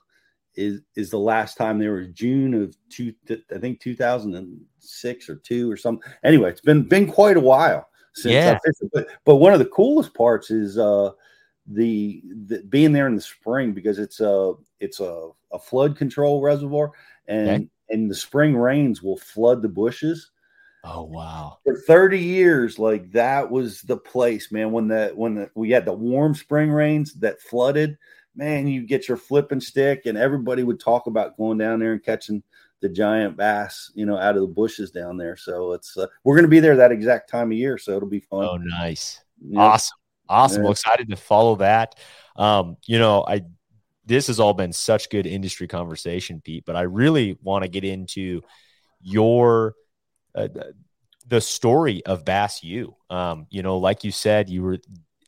[0.56, 3.14] is is the last time there was June of two
[3.54, 6.12] I think 2006 or two or something.
[6.24, 8.58] Anyway, it's been been quite a while since yeah.
[8.94, 11.12] But, but one of the coolest parts is uh
[11.68, 16.42] the, the being there in the spring because it's a it's a, a flood control
[16.42, 16.92] reservoir
[17.28, 17.68] and okay.
[17.90, 20.32] and the spring rains will flood the bushes
[20.88, 21.58] Oh wow!
[21.64, 24.72] For thirty years, like that was the place, man.
[24.72, 27.98] When the when the, we had the warm spring rains that flooded,
[28.36, 32.04] man, you get your flipping stick, and everybody would talk about going down there and
[32.04, 32.44] catching
[32.82, 35.38] the giant bass, you know, out of the bushes down there.
[35.38, 38.10] So it's uh, we're going to be there that exact time of year, so it'll
[38.10, 38.46] be fun.
[38.46, 39.60] Oh, nice, yep.
[39.60, 39.98] awesome,
[40.30, 40.58] awesome.
[40.58, 40.64] Yeah.
[40.64, 41.96] Well, excited to follow that.
[42.36, 43.42] Um, you know, I
[44.06, 47.84] this has all been such good industry conversation, Pete, but I really want to get
[47.84, 48.42] into
[49.02, 49.74] your
[50.36, 50.50] uh,
[51.28, 52.96] the story of Bass U.
[53.10, 54.78] Um, you know, like you said, you were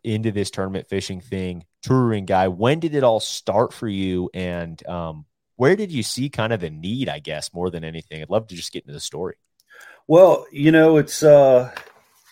[0.04, 2.48] into this tournament fishing thing, touring guy.
[2.48, 4.30] When did it all start for you?
[4.34, 5.26] And um,
[5.56, 8.22] where did you see kind of the need, I guess, more than anything?
[8.22, 9.36] I'd love to just get into the story.
[10.08, 11.74] Well, you know, it's uh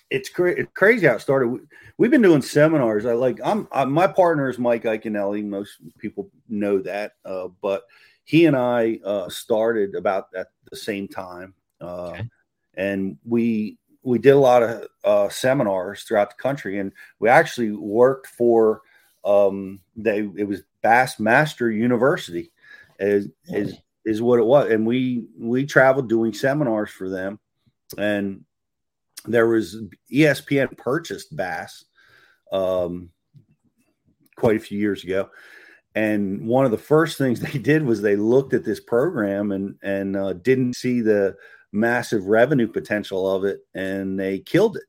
[0.09, 1.59] it's, cra- it's crazy how it started.
[1.97, 3.05] We've been doing seminars.
[3.05, 5.43] I like I'm, I'm my partner is Mike Iaconelli.
[5.43, 7.83] Most people know that, uh, but
[8.23, 12.29] he and I uh, started about at the same time, uh, okay.
[12.75, 17.71] and we we did a lot of uh, seminars throughout the country, and we actually
[17.71, 18.81] worked for
[19.26, 22.51] um, they it was Bassmaster University,
[22.99, 27.39] is is is what it was, and we we traveled doing seminars for them,
[27.97, 28.45] and
[29.26, 29.82] there was
[30.13, 31.86] ESPN purchased Bass
[32.51, 33.09] um,
[34.38, 35.30] quite a few years ago,
[35.95, 39.76] and one of the first things they did was they looked at this program and
[39.82, 41.36] and uh, didn't see the
[41.71, 44.84] massive revenue potential of it, and they killed it.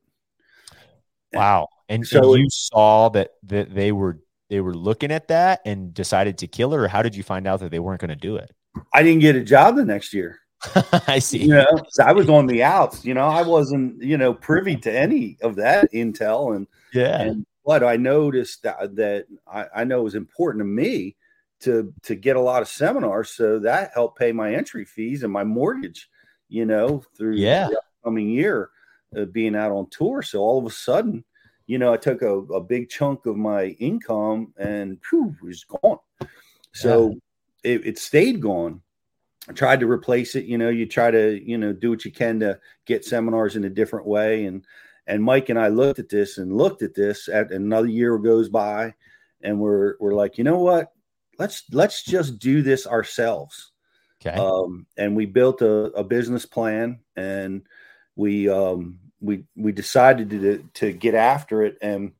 [1.33, 1.67] Wow!
[1.89, 4.19] And so and you saw that that they were
[4.49, 6.85] they were looking at that and decided to kill her?
[6.85, 8.51] or how did you find out that they weren't going to do it?
[8.93, 10.39] I didn't get a job the next year.
[11.07, 11.39] I see.
[11.39, 13.05] You know, I was on the outs.
[13.05, 16.55] You know, I wasn't, you know, privy to any of that intel.
[16.55, 20.65] And yeah, and but I noticed that, that I, I know it was important to
[20.65, 21.15] me
[21.61, 25.31] to to get a lot of seminars, so that helped pay my entry fees and
[25.31, 26.09] my mortgage.
[26.49, 27.67] You know, through yeah.
[27.67, 28.69] the upcoming year
[29.13, 30.21] of being out on tour.
[30.21, 31.23] So all of a sudden,
[31.67, 35.63] you know, I took a, a big chunk of my income and whew, it was
[35.63, 35.99] gone.
[36.73, 37.15] So
[37.63, 37.73] yeah.
[37.73, 38.81] it, it stayed gone
[39.49, 40.45] I tried to replace it.
[40.45, 43.63] You know, you try to, you know, do what you can to get seminars in
[43.63, 44.45] a different way.
[44.45, 44.65] And
[45.05, 48.49] and Mike and I looked at this and looked at this at another year goes
[48.49, 48.93] by
[49.41, 50.91] and we're we're like, you know what?
[51.39, 53.71] Let's let's just do this ourselves.
[54.21, 54.37] Okay.
[54.37, 57.61] Um, and we built a, a business plan and
[58.15, 62.11] we um we we decided to to get after it and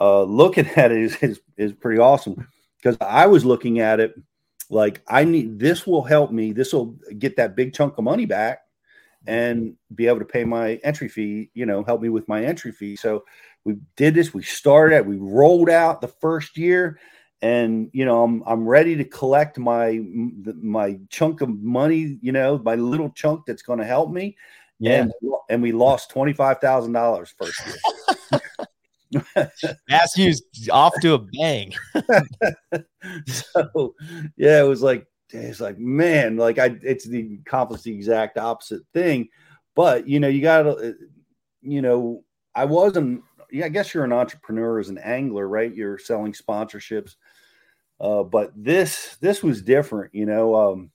[0.00, 4.14] uh looking at it is is, is pretty awesome because I was looking at it
[4.70, 6.52] like I need this will help me.
[6.52, 8.60] This will get that big chunk of money back
[9.26, 12.72] and be able to pay my entry fee, you know, help me with my entry
[12.72, 12.96] fee.
[12.96, 13.24] So
[13.64, 16.98] we did this, we started, we rolled out the first year
[17.40, 20.00] and you know, I'm I'm ready to collect my
[20.60, 24.36] my chunk of money, you know, my little chunk that's going to help me.
[24.78, 25.02] Yeah.
[25.02, 25.12] And,
[25.48, 27.76] and we lost $25,000 first year.
[29.88, 31.72] Matthew's off to a bang.
[33.26, 33.94] so
[34.36, 38.82] yeah, it was like it's like man, like I it's the accomplished the exact opposite
[38.92, 39.28] thing.
[39.74, 40.92] But you know, you gotta uh,
[41.62, 42.24] you know,
[42.54, 45.74] I wasn't yeah, I guess you're an entrepreneur as an angler, right?
[45.74, 47.16] You're selling sponsorships.
[48.00, 50.54] Uh, but this this was different, you know.
[50.54, 50.90] Um,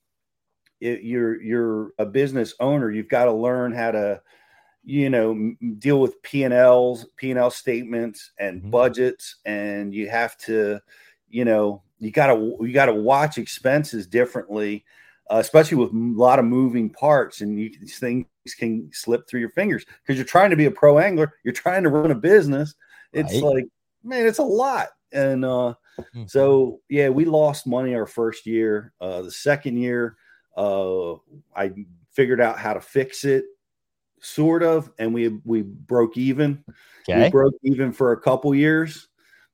[0.84, 2.92] it, you're you're a business owner.
[2.92, 4.22] You've got to learn how to
[4.84, 8.70] you know deal with p&l's p&l statements and mm-hmm.
[8.70, 10.78] budgets and you have to
[11.30, 14.84] you know you gotta you gotta watch expenses differently
[15.32, 18.26] uh, especially with a lot of moving parts and you, these things
[18.60, 21.84] can slip through your fingers because you're trying to be a pro angler you're trying
[21.84, 22.76] to run a business
[23.14, 23.44] it's right.
[23.44, 23.66] like
[24.04, 26.26] man it's a lot and uh, mm-hmm.
[26.26, 30.18] so yeah we lost money our first year uh, the second year
[30.58, 31.14] uh,
[31.56, 31.72] i
[32.12, 33.45] figured out how to fix it
[34.24, 36.64] sort of, and we we broke even.
[37.08, 37.26] Okay.
[37.26, 39.10] We broke even for a couple years.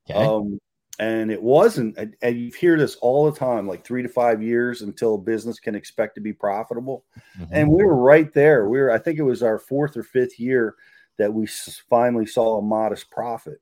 [0.10, 0.24] Okay.
[0.24, 0.60] Um,
[1.00, 4.82] and it wasn't, and you hear this all the time, like three to five years
[4.82, 7.06] until a business can expect to be profitable.
[7.40, 7.54] Mm-hmm.
[7.54, 8.68] And we were right there.
[8.68, 10.76] We were, I think it was our fourth or fifth year
[11.18, 11.48] that we
[11.90, 13.62] finally saw a modest profit.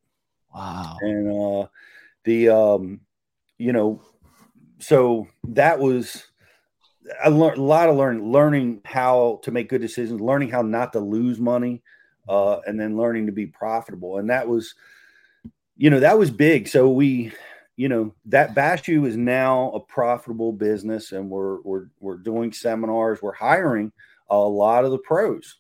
[0.53, 0.97] Wow.
[1.01, 1.67] And uh,
[2.23, 3.01] the, um,
[3.59, 4.01] you know,
[4.79, 6.26] so that was
[7.23, 10.93] I learned a lot of learning, learning how to make good decisions, learning how not
[10.93, 11.81] to lose money,
[12.27, 14.17] uh, and then learning to be profitable.
[14.17, 14.75] And that was,
[15.75, 16.67] you know, that was big.
[16.67, 17.33] So we,
[17.75, 22.51] you know, that Bass U is now a profitable business, and we're we're we're doing
[22.51, 23.21] seminars.
[23.21, 23.91] We're hiring
[24.29, 25.57] a lot of the pros.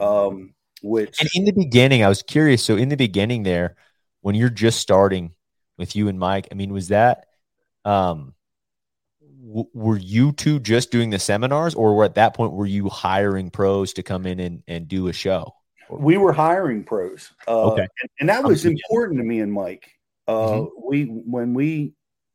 [0.00, 2.64] Um, which and in the beginning, I was curious.
[2.64, 3.76] So in the beginning, there,
[4.22, 5.32] when you're just starting
[5.78, 7.26] with you and Mike, I mean, was that
[7.84, 8.34] um
[9.72, 13.50] were you two just doing the seminars or were at that point were you hiring
[13.50, 15.54] pros to come in and, and do a show
[15.90, 19.92] we were hiring pros uh, okay and, and that was important to me and mike
[20.26, 20.86] uh, mm-hmm.
[20.88, 21.92] we when we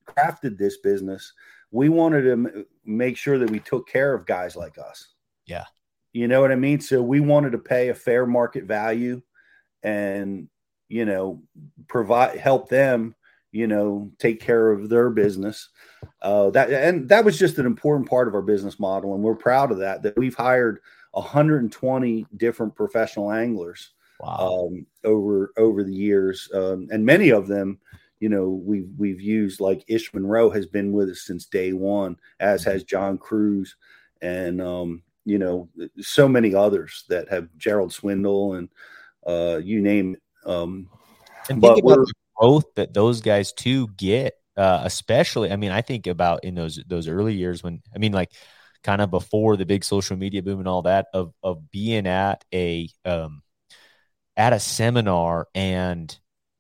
[0.08, 1.34] crafted this business
[1.72, 5.08] we wanted to m- make sure that we took care of guys like us.
[5.46, 5.66] Yeah.
[6.14, 6.80] You know what I mean?
[6.82, 9.22] So we wanted to pay a fair market value
[9.84, 10.50] and,
[10.88, 11.44] you know,
[11.88, 13.16] provide, help them,
[13.52, 15.70] you know, take care of their business.
[16.22, 19.16] Uh, that, and that was just an important part of our business model.
[19.16, 20.80] And we're proud of that, that we've hired
[21.12, 24.68] 120 different professional anglers wow.
[24.68, 26.50] um, over, over the years.
[26.54, 27.80] Um, and many of them,
[28.20, 32.18] you know, we've, we've used like Ish Monroe has been with us since day one,
[32.40, 32.72] as mm-hmm.
[32.72, 33.76] has John Crews
[34.22, 35.70] and, um, you know,
[36.00, 38.70] so many others that have Gerald Swindle and
[39.26, 40.22] uh, you name it.
[40.50, 40.90] Um,
[41.50, 45.52] and think about the growth that those guys too get, uh, especially.
[45.52, 48.32] I mean, I think about in those those early years when I mean, like
[48.84, 52.44] kind of before the big social media boom and all that of of being at
[52.54, 53.42] a um,
[54.38, 56.18] at a seminar and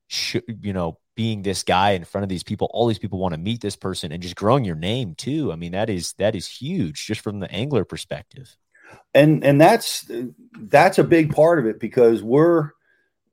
[0.08, 3.34] sh- you know being this guy in front of these people all these people want
[3.34, 6.34] to meet this person and just growing your name too i mean that is that
[6.34, 8.56] is huge just from the angler perspective
[9.14, 10.10] and and that's
[10.60, 12.72] that's a big part of it because we're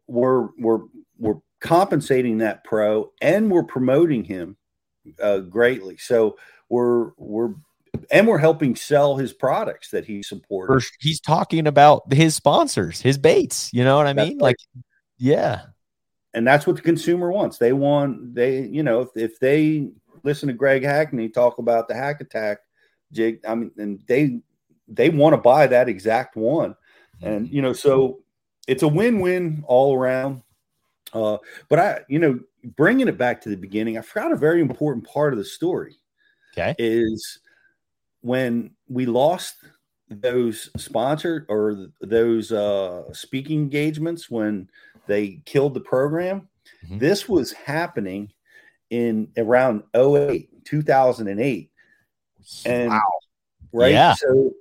[0.06, 0.80] we're we're
[1.18, 4.56] we're compensating that pro and we're promoting him
[5.22, 5.96] uh, greatly.
[5.96, 6.36] So
[6.68, 7.54] we're we're
[8.10, 13.16] and we're helping sell his products that he supports he's talking about his sponsors his
[13.16, 14.36] baits you know what i that's mean?
[14.36, 14.42] right.
[14.42, 14.56] like
[15.18, 15.62] yeah.
[16.34, 17.58] And that's what the consumer wants.
[17.58, 19.88] They want they you know if, if they
[20.22, 22.58] listen to Greg Hackney talk about the hack attack
[23.12, 24.40] jig, I mean, and they
[24.88, 26.76] they want to buy that exact one,
[27.22, 28.20] and you know so
[28.68, 30.42] it's a win win all around.
[31.12, 31.38] Uh,
[31.68, 32.40] but I you know
[32.76, 35.96] bringing it back to the beginning, I forgot a very important part of the story.
[36.52, 37.38] Okay, is
[38.22, 39.56] when we lost
[40.08, 44.68] those sponsored or those uh, speaking engagements when
[45.06, 46.48] they killed the program.
[46.84, 46.98] Mm-hmm.
[46.98, 48.32] This was happening
[48.90, 51.70] in around 08, 2008.
[52.64, 53.02] And wow.
[53.72, 53.92] right.
[53.92, 54.14] Yeah.
[54.14, 54.52] So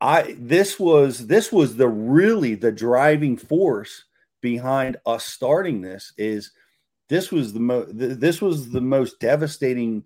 [0.00, 4.04] I this was this was the really the driving force
[4.42, 6.52] behind us starting this is
[7.08, 10.04] this was the most this was the most devastating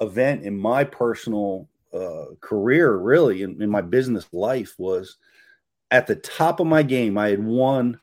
[0.00, 5.18] event in my personal uh, career really in, in my business life was
[5.90, 8.00] at the top of my game i had won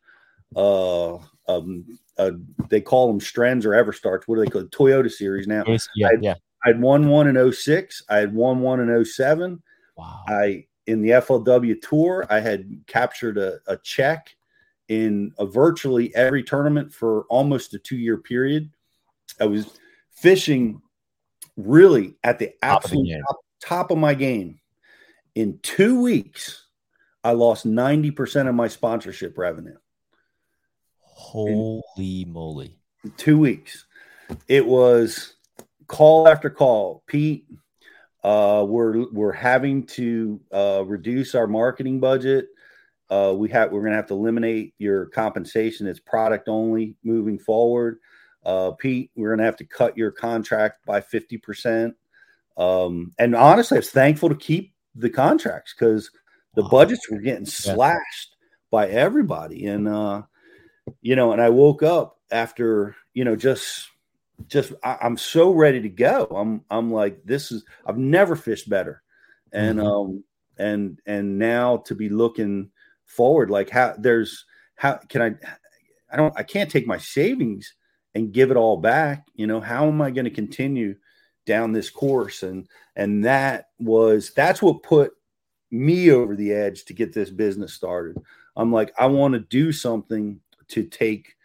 [0.56, 1.18] uh,
[1.48, 1.86] um,
[2.18, 2.32] uh,
[2.70, 4.24] they call them Strens or Everstarts.
[4.26, 4.72] What do they call it?
[4.72, 5.64] Toyota series now?
[5.96, 6.36] Yeah, I'd, yeah.
[6.66, 8.04] I'd won one in 06.
[8.10, 9.62] I had won one in 07.
[9.96, 10.24] Wow.
[10.28, 14.36] I in the FLW tour, I had captured a, a check
[14.90, 18.70] in a virtually every tournament for almost a two year period.
[19.40, 19.80] I was
[20.12, 20.82] fishing
[21.56, 24.60] really at the absolute top, top of my game.
[25.36, 26.66] In two weeks,
[27.24, 29.78] I lost 90% of my sponsorship revenue.
[31.02, 32.76] Holy moly.
[33.18, 33.86] Two weeks.
[34.48, 35.36] It was
[35.88, 37.04] call after call.
[37.08, 37.46] Pete,
[38.24, 42.48] uh, we're we're having to uh, reduce our marketing budget.
[43.10, 45.88] Uh, we have we're going to have to eliminate your compensation.
[45.88, 48.00] It's product only moving forward.
[48.46, 51.96] Uh, Pete, we're going to have to cut your contract by fifty percent.
[52.58, 56.12] Um, and honestly, I was thankful to keep the contracts because
[56.56, 58.36] the budgets were getting slashed
[58.70, 59.66] by everybody.
[59.66, 60.24] And uh,
[61.02, 63.90] you know, and I woke up after, you know, just
[64.48, 66.26] just I, am so ready to go.
[66.26, 69.02] I'm I'm like, this is I've never fished better.
[69.52, 69.88] And mm-hmm.
[69.88, 70.24] um
[70.58, 72.70] and and now to be looking
[73.10, 74.46] forward, like how there's
[74.76, 75.36] how can I
[76.12, 77.74] I don't I can't take my savings
[78.16, 79.28] and give it all back.
[79.36, 80.96] You know, how am I going to continue
[81.46, 82.44] down this course?
[82.44, 85.12] And and that was that's what put
[85.72, 88.18] me over the edge to get this business started.
[88.56, 90.40] I'm like, I want to do something
[90.70, 91.36] to take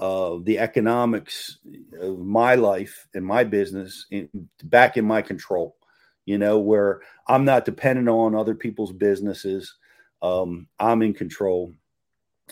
[0.00, 1.58] uh, the economics
[2.00, 4.28] of my life and my business in,
[4.64, 5.76] back in my control.
[6.24, 9.76] You know, where I'm not dependent on other people's businesses.
[10.22, 11.72] Um, I'm in control,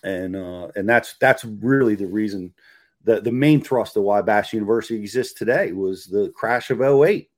[0.03, 2.55] and uh, and that's that's really the reason.
[3.05, 7.29] The, the main thrust of why Bass University exists today was the crash of 08.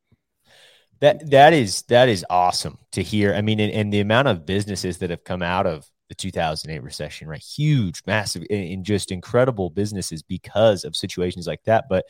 [1.00, 3.34] That that is that is awesome to hear.
[3.34, 6.82] I mean, and, and the amount of businesses that have come out of the 2008
[6.82, 7.42] recession, right?
[7.42, 11.86] Huge, massive, and just incredible businesses because of situations like that.
[11.88, 12.06] But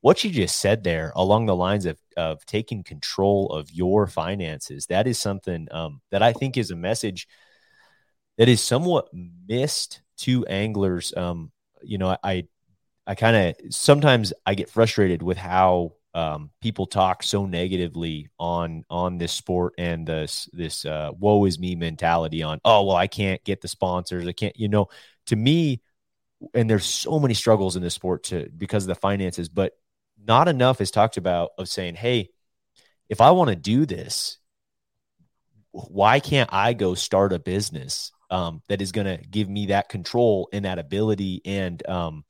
[0.00, 4.86] what you just said there along the lines of, of taking control of your finances,
[4.86, 7.26] that is something um, that I think is a message
[8.38, 11.12] that is somewhat missed to anglers.
[11.16, 11.52] Um,
[11.82, 12.46] you know, I,
[13.06, 18.84] I kind of sometimes I get frustrated with how um, people talk so negatively on
[18.90, 23.06] on this sport and this this uh, woe is me mentality on oh well I
[23.06, 24.88] can't get the sponsors I can't you know
[25.28, 25.80] to me
[26.52, 29.72] and there's so many struggles in this sport to because of the finances but
[30.22, 32.28] not enough is talked about of saying hey
[33.12, 34.38] if I want to do this,
[35.70, 39.90] why can't I go start a business um, that is going to give me that
[39.90, 42.24] control and that ability and um,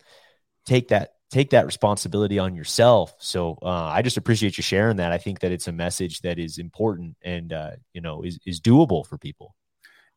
[0.66, 3.14] take that take that responsibility on yourself.
[3.18, 5.12] So uh, I just appreciate you sharing that.
[5.12, 8.60] I think that it's a message that is important and uh, you know is is
[8.60, 9.54] doable for people.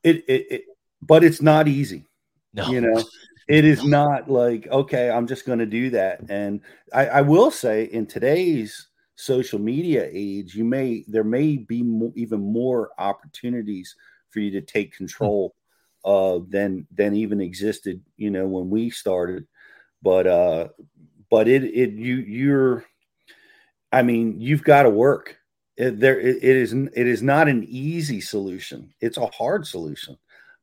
[0.04, 0.62] It, it, it
[1.02, 2.06] but it's not easy.
[2.54, 2.68] No.
[2.68, 3.04] You know,
[3.48, 6.20] it is not like okay, I'm just going to do that.
[6.30, 6.62] And
[6.92, 12.42] I, I will say, in today's social media age, you may there may be even
[12.42, 13.96] more opportunities
[14.32, 15.54] for you to take control
[16.06, 18.02] uh, than than even existed.
[18.18, 19.46] You know, when we started,
[20.02, 20.68] but uh,
[21.30, 22.86] but it it you you're,
[23.92, 25.38] I mean, you've got to work.
[25.76, 28.94] It, there it, it is it is not an easy solution.
[29.02, 30.18] It's a hard solution,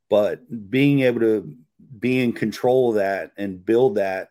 [0.08, 0.40] but
[0.70, 1.54] being able to
[1.98, 4.30] be in control of that and build that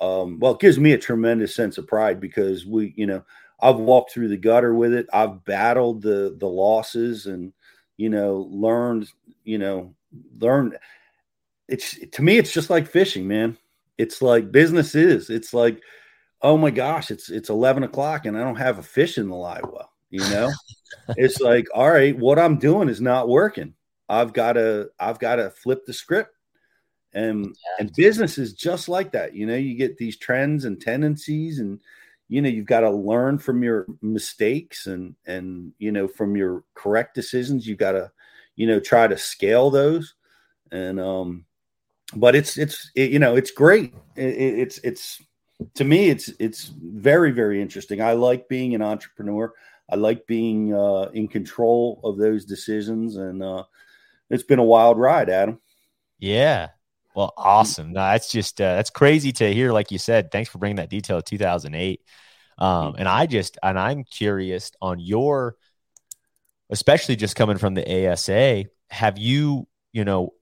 [0.00, 3.22] um, well, it gives me a tremendous sense of pride because we, you know,
[3.60, 5.06] I've walked through the gutter with it.
[5.12, 7.52] I've battled the the losses and
[7.98, 9.08] you know learned
[9.44, 9.94] you know
[10.38, 10.78] learned.
[11.68, 13.56] It's to me, it's just like fishing, man.
[13.98, 15.30] It's like business is.
[15.30, 15.80] It's like,
[16.42, 19.36] oh my gosh, it's it's eleven o'clock and I don't have a fish in the
[19.36, 19.92] live well.
[20.10, 20.50] You know,
[21.16, 23.74] it's like, all right, what I'm doing is not working.
[24.08, 26.34] I've got to I've got to flip the script
[27.12, 31.58] and and business is just like that you know you get these trends and tendencies
[31.58, 31.80] and
[32.28, 36.62] you know you've got to learn from your mistakes and and you know from your
[36.74, 38.10] correct decisions you've got to
[38.60, 40.14] you know try to scale those
[40.70, 41.46] and um
[42.14, 45.22] but it's it's it, you know it's great it, it's it's
[45.74, 49.50] to me it's it's very very interesting i like being an entrepreneur
[49.88, 53.64] i like being uh in control of those decisions and uh
[54.28, 55.58] it's been a wild ride adam
[56.18, 56.68] yeah
[57.12, 57.92] well, awesome.
[57.92, 59.72] No, that's just uh, that's crazy to hear.
[59.72, 62.00] Like you said, thanks for bringing that detail of 2008.
[62.56, 65.56] Um, and I just and I'm curious on your,
[66.70, 68.64] especially just coming from the ASA.
[68.90, 70.32] Have you, you know,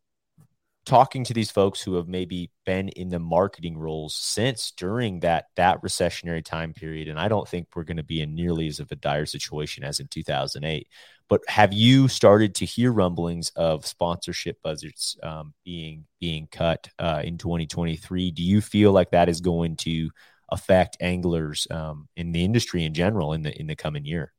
[0.87, 5.47] talking to these folks who have maybe been in the marketing roles since during that
[5.57, 7.09] that recessionary time period?
[7.09, 9.85] And I don't think we're going to be in nearly as of a dire situation
[9.85, 10.87] as in 2008.
[11.29, 17.23] But have you started to hear rumblings of sponsorship budgets um, being being cut uh,
[17.25, 18.31] in 2023?
[18.31, 20.11] Do you feel like that is going to
[20.51, 24.33] affect anglers um, in the industry in general in the in the coming year?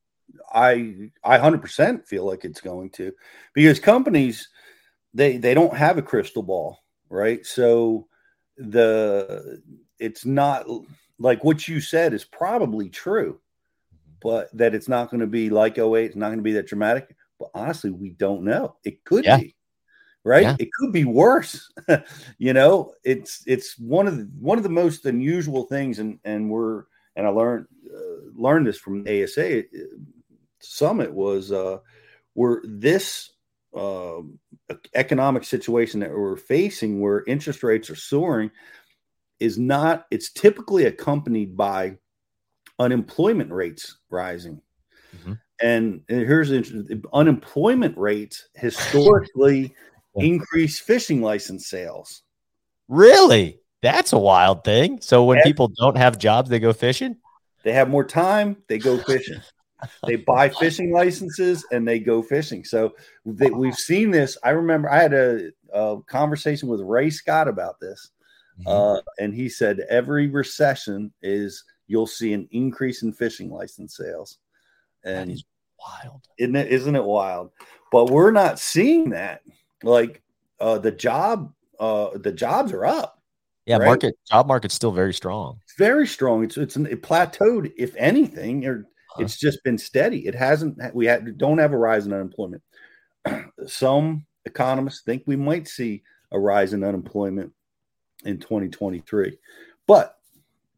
[0.54, 3.14] I I 100% feel like it's going to
[3.54, 4.50] because companies
[5.14, 6.80] they they don't have a crystal ball,
[7.10, 7.46] right?
[7.46, 8.08] So
[8.58, 9.62] the
[9.98, 10.66] it's not
[11.18, 13.40] like what you said is probably true
[14.22, 16.68] but that it's not going to be like 08, it's not going to be that
[16.68, 17.16] dramatic.
[17.40, 18.76] But honestly, we don't know.
[18.84, 19.38] It could yeah.
[19.38, 19.56] be,
[20.24, 20.44] right?
[20.44, 20.56] Yeah.
[20.60, 21.72] It could be worse.
[22.38, 26.50] you know, it's it's one of the one of the most unusual things, and and
[26.50, 26.84] we're
[27.16, 29.64] and I learned uh, learned this from ASA
[30.62, 31.78] summit was uh,
[32.34, 33.32] where this
[33.76, 34.22] uh,
[34.96, 38.52] economic situation that we're facing, where interest rates are soaring,
[39.40, 40.06] is not.
[40.12, 41.98] It's typically accompanied by
[42.80, 44.62] unemployment rates rising.
[45.16, 45.34] Mm-hmm.
[45.62, 49.74] And, and here's the unemployment rates historically
[50.16, 52.24] increase fishing license sales.
[52.88, 53.60] Really?
[53.82, 55.00] That's a wild thing.
[55.02, 57.18] So when people don't have jobs, they go fishing?
[57.64, 59.42] They have more time, they go fishing.
[60.06, 62.64] they buy fishing licenses and they go fishing.
[62.64, 64.38] So they, we've seen this.
[64.44, 68.12] I remember I had a, a conversation with Ray Scott about this.
[68.60, 68.70] Mm-hmm.
[68.70, 74.38] Uh, and he said every recession is you'll see an increase in fishing license sales.
[75.04, 75.46] And that is
[75.80, 76.22] wild.
[76.38, 77.52] Isn't it, isn't it wild?
[77.92, 79.42] But we're not seeing that.
[79.82, 80.22] Like
[80.60, 83.20] uh, the job, uh, the jobs are up.
[83.66, 83.86] Yeah, right?
[83.86, 85.60] market job market's still very strong.
[85.64, 86.44] It's very strong.
[86.44, 89.24] It's it's an, it plateaued, if anything, or huh.
[89.24, 90.28] it's just been steady.
[90.28, 90.78] It hasn't.
[90.94, 92.64] We had, don't have a rise in unemployment.
[93.68, 97.54] Some economists think we might see a rise in unemployment
[98.26, 99.38] in 2023,
[99.88, 100.16] but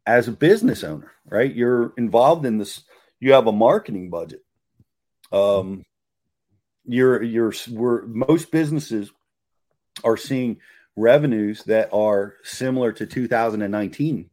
[0.06, 1.54] as a business owner, right?
[1.54, 2.82] You're involved in this.
[3.20, 4.42] You have a marketing budget.
[5.30, 5.84] Um,
[6.84, 9.10] you're you're we're most businesses
[10.02, 10.58] are seeing
[10.96, 14.30] revenues that are similar to 2019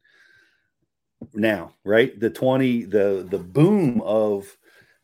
[1.33, 2.17] now, right?
[2.19, 4.55] The 20 the the boom of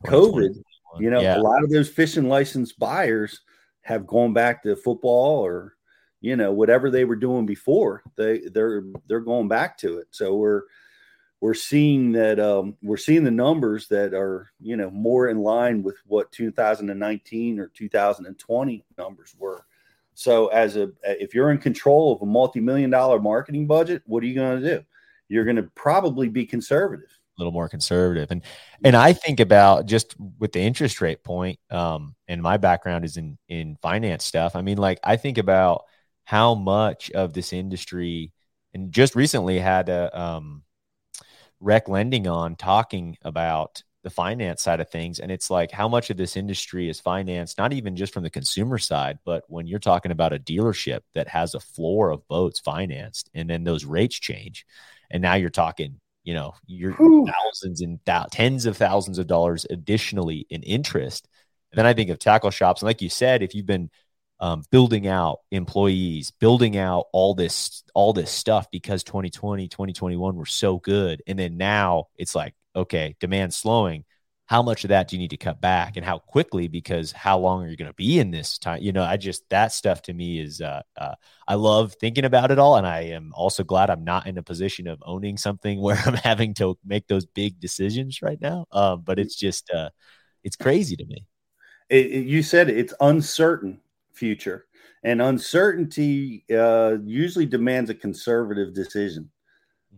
[0.04, 0.60] COVID,
[0.98, 1.38] you know, yeah.
[1.38, 3.40] a lot of those fishing license buyers
[3.82, 5.74] have gone back to football or
[6.20, 8.02] you know whatever they were doing before.
[8.16, 10.08] They they're they're going back to it.
[10.10, 10.62] So we're
[11.40, 15.82] we're seeing that um, we're seeing the numbers that are you know more in line
[15.82, 19.66] with what 2019 or 2020 numbers were.
[20.14, 24.26] So as a if you're in control of a multi-million dollar marketing budget what are
[24.26, 24.84] you going to do
[25.28, 28.30] you're going to probably be conservative A little more conservative.
[28.30, 28.42] And
[28.84, 33.16] and I think about just with the interest rate point, um, and my background is
[33.16, 34.56] in in finance stuff.
[34.56, 35.84] I mean, like I think about
[36.24, 38.32] how much of this industry,
[38.74, 40.62] and just recently had a um,
[41.60, 45.18] rec lending on talking about the finance side of things.
[45.18, 48.30] And it's like how much of this industry is financed, not even just from the
[48.30, 52.60] consumer side, but when you're talking about a dealership that has a floor of boats
[52.60, 54.64] financed and then those rates change.
[55.10, 57.26] And now you're talking you know, you're Whew.
[57.26, 61.28] thousands and th- tens of thousands of dollars additionally in interest.
[61.70, 62.82] And then I think of tackle shops.
[62.82, 63.90] And like you said, if you've been
[64.40, 70.46] um, building out employees, building out all this, all this stuff because 2020, 2021 were
[70.46, 71.22] so good.
[71.28, 74.04] And then now it's like, okay, demand slowing
[74.46, 76.68] how much of that do you need to cut back and how quickly?
[76.68, 79.48] Because how long are you going to be in this time you know i just
[79.50, 81.14] that stuff to me is uh, uh,
[81.48, 84.42] i love thinking about it all and i am also glad i'm not in a
[84.42, 89.02] position of owning something where i'm having to make those big decisions right now um,
[89.04, 89.90] but it's just uh,
[90.46, 91.26] it's crazy to me.
[91.90, 93.80] It, it, you said it's uncertain
[94.12, 94.66] future
[95.02, 99.30] and uncertainty uh, usually demands a conservative decision.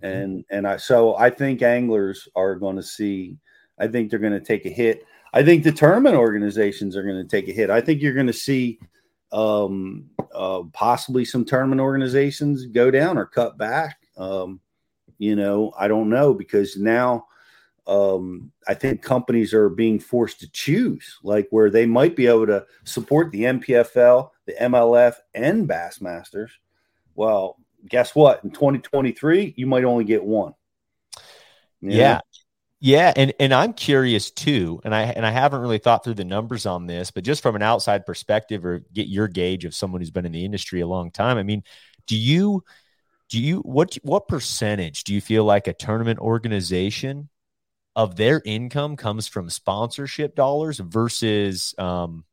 [0.03, 0.07] Mm-hmm.
[0.07, 3.37] and and i so i think anglers are going to see
[3.79, 5.05] I think they're going to take a hit.
[5.33, 7.71] I think the tournament organizations are going to take a hit.
[7.71, 8.79] I think you're going to see
[9.33, 13.99] um, uh, possibly some tournament organizations go down or cut back.
[14.17, 14.61] Um,
[15.19, 17.27] you know, I don't know because now
[17.87, 22.47] um, I think companies are being forced to choose, like where they might be able
[22.47, 26.51] to support the NPFL, the MLF, and Bassmasters.
[27.15, 27.57] Well,
[27.89, 28.45] guess what?
[28.45, 30.55] In 2023, you might only get one.
[31.81, 32.21] Yeah.
[32.81, 36.25] Yeah, and and I'm curious too, and I and I haven't really thought through the
[36.25, 40.01] numbers on this, but just from an outside perspective, or get your gauge of someone
[40.01, 41.39] who's been in the industry a long time.
[41.39, 41.65] I mean,
[42.07, 42.63] do you
[43.31, 47.29] do you what what percentage do you feel like a tournament organization
[47.97, 52.25] of their income comes from sponsorship dollars versus um,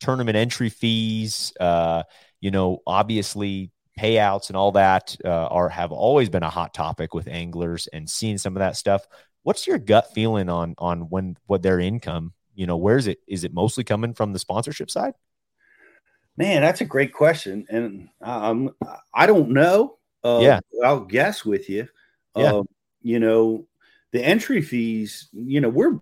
[0.00, 1.52] tournament entry fees?
[1.60, 2.04] Uh,
[2.40, 7.14] you know, obviously payouts and all that uh, are have always been a hot topic
[7.14, 9.06] with anglers and seeing some of that stuff
[9.42, 12.32] What's your gut feeling on on when what their income?
[12.54, 13.18] You know, where is it?
[13.26, 15.14] Is it mostly coming from the sponsorship side?
[16.36, 18.70] Man, that's a great question, and um,
[19.14, 19.98] I don't know.
[20.24, 21.88] Uh, yeah, I'll guess with you.
[22.36, 22.62] Yeah, uh,
[23.02, 23.66] you know,
[24.12, 25.28] the entry fees.
[25.32, 26.00] You know, we're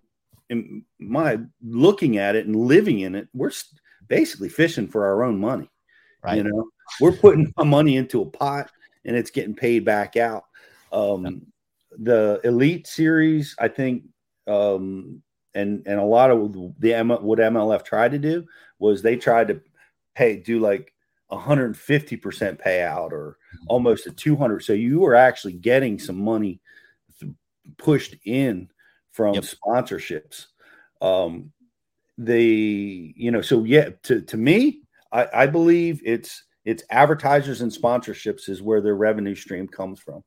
[0.50, 3.28] in my looking at it and living in it.
[3.32, 3.52] We're
[4.08, 5.70] basically fishing for our own money.
[6.22, 6.36] Right.
[6.36, 6.68] You know,
[7.00, 8.70] we're putting money into a pot
[9.04, 10.44] and it's getting paid back out.
[10.92, 11.46] Um,
[11.98, 14.04] the elite series, I think,
[14.46, 15.22] um,
[15.54, 18.46] and and a lot of the M- what MLF tried to do
[18.78, 19.60] was they tried to
[20.14, 20.92] pay do like
[21.28, 23.66] 150 percent payout or mm-hmm.
[23.68, 24.62] almost a 200.
[24.62, 26.60] So you were actually getting some money
[27.78, 28.68] pushed in
[29.10, 29.44] from yep.
[29.44, 30.46] sponsorships.
[31.02, 31.52] Um,
[32.18, 34.82] the you know so yeah to to me
[35.12, 40.22] I, I believe it's it's advertisers and sponsorships is where their revenue stream comes from.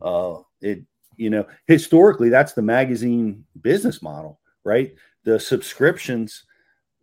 [0.00, 0.84] Uh, it
[1.20, 4.94] you know, historically, that's the magazine business model, right?
[5.24, 6.44] The subscriptions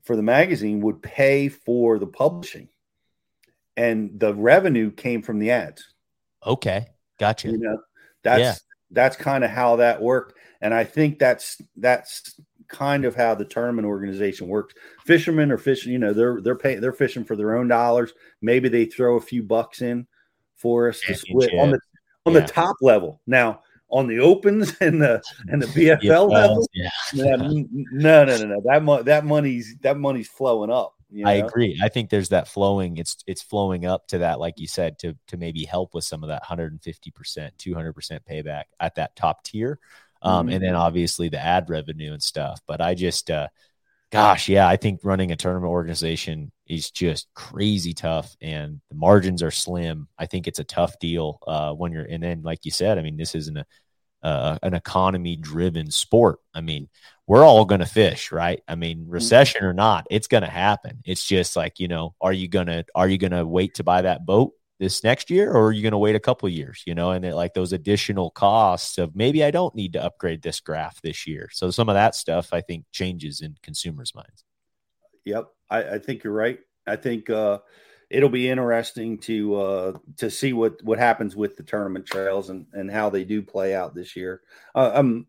[0.04, 2.68] for the magazine would pay for the publishing,
[3.76, 5.94] and the revenue came from the ads.
[6.46, 6.88] Okay,
[7.20, 7.50] gotcha.
[7.50, 7.78] You know,
[8.24, 8.56] that's yeah.
[8.90, 13.46] that's kind of how that worked, and I think that's that's kind of how the
[13.46, 14.74] tournament organization works.
[15.06, 18.14] Fishermen are fishing, you know, they're they're paying they're fishing for their own dollars.
[18.42, 20.08] Maybe they throw a few bucks in
[20.56, 21.80] for us to split on the
[22.26, 22.40] on yeah.
[22.40, 23.22] the top level.
[23.28, 26.68] Now, on the opens and the and the BFL yeah, level.
[26.74, 26.90] Yeah.
[27.14, 27.36] yeah.
[27.36, 28.62] No, no, no, no.
[28.66, 30.94] That mo- that money's that money's flowing up.
[31.10, 31.32] You know?
[31.32, 31.80] I agree.
[31.82, 32.98] I think there's that flowing.
[32.98, 36.24] It's it's flowing up to that, like you said, to to maybe help with some
[36.24, 39.80] of that 150 percent, 200 percent payback at that top tier,
[40.22, 40.56] um, mm-hmm.
[40.56, 42.62] and then obviously the ad revenue and stuff.
[42.68, 43.48] But I just, uh,
[44.12, 49.44] gosh, yeah, I think running a tournament organization is just crazy tough, and the margins
[49.44, 50.08] are slim.
[50.18, 53.02] I think it's a tough deal uh, when you're, and then like you said, I
[53.02, 53.66] mean, this isn't a
[54.24, 56.40] uh, an economy driven sport.
[56.54, 56.90] I mean,
[57.28, 58.62] we're all going to fish, right?
[58.68, 59.12] I mean, mm-hmm.
[59.12, 61.02] recession or not, it's going to happen.
[61.06, 63.84] It's just like, you know, are you going to are you going to wait to
[63.84, 66.84] buy that boat this next year or are you going to wait a couple years,
[66.86, 70.42] you know, and it, like those additional costs of maybe I don't need to upgrade
[70.42, 71.50] this graph this year.
[71.52, 74.44] So some of that stuff I think changes in consumers' minds.
[75.26, 75.48] Yep.
[75.70, 76.60] I, I think you're right.
[76.86, 77.60] I think uh
[78.10, 82.66] it'll be interesting to uh, to see what what happens with the tournament trails and
[82.74, 84.42] and how they do play out this year.
[84.76, 85.28] Uh, I'm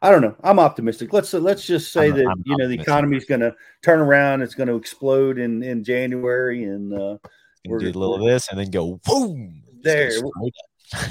[0.00, 0.36] I don't know.
[0.42, 1.12] I'm optimistic.
[1.12, 3.54] Let's uh, let's just say I'm, that I'm you know the economy is going to
[3.82, 4.42] turn around.
[4.42, 7.18] It's going to explode in in January, and uh,
[7.66, 10.10] we're do a little of this and then go boom there.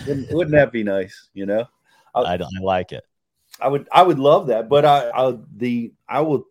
[0.07, 1.29] Wouldn't, wouldn't, that be nice?
[1.33, 1.65] You know,
[2.15, 3.03] I, I like it.
[3.59, 6.45] I would I would love that, but I, I the I will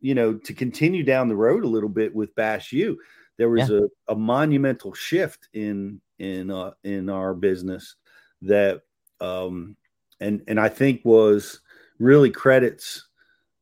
[0.00, 2.98] you know to continue down the road a little bit with Bass U.
[3.38, 3.80] There was yeah.
[4.08, 7.96] a, a monumental shift in in uh, in our business
[8.42, 8.82] that
[9.20, 9.76] um
[10.20, 11.60] and and I think was
[11.98, 13.06] really credits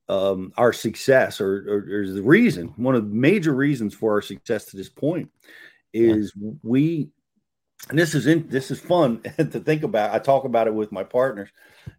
[0.09, 4.23] um, our success or, or, or, the reason one of the major reasons for our
[4.23, 5.31] success to this point
[5.93, 6.51] is yeah.
[6.63, 7.11] we
[7.89, 10.15] and this is in this is fun to think about.
[10.15, 11.51] I talk about it with my partners.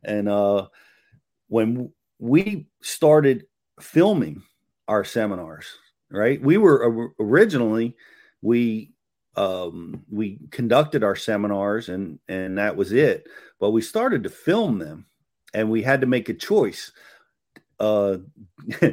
[0.03, 0.67] And uh
[1.47, 3.45] when we started
[3.79, 4.43] filming
[4.87, 5.65] our seminars
[6.11, 6.41] right?
[6.41, 7.95] We were originally
[8.41, 8.91] we
[9.37, 13.27] um we conducted our seminars and and that was it.
[13.59, 15.05] But we started to film them
[15.53, 16.91] and we had to make a choice.
[17.79, 18.17] Uh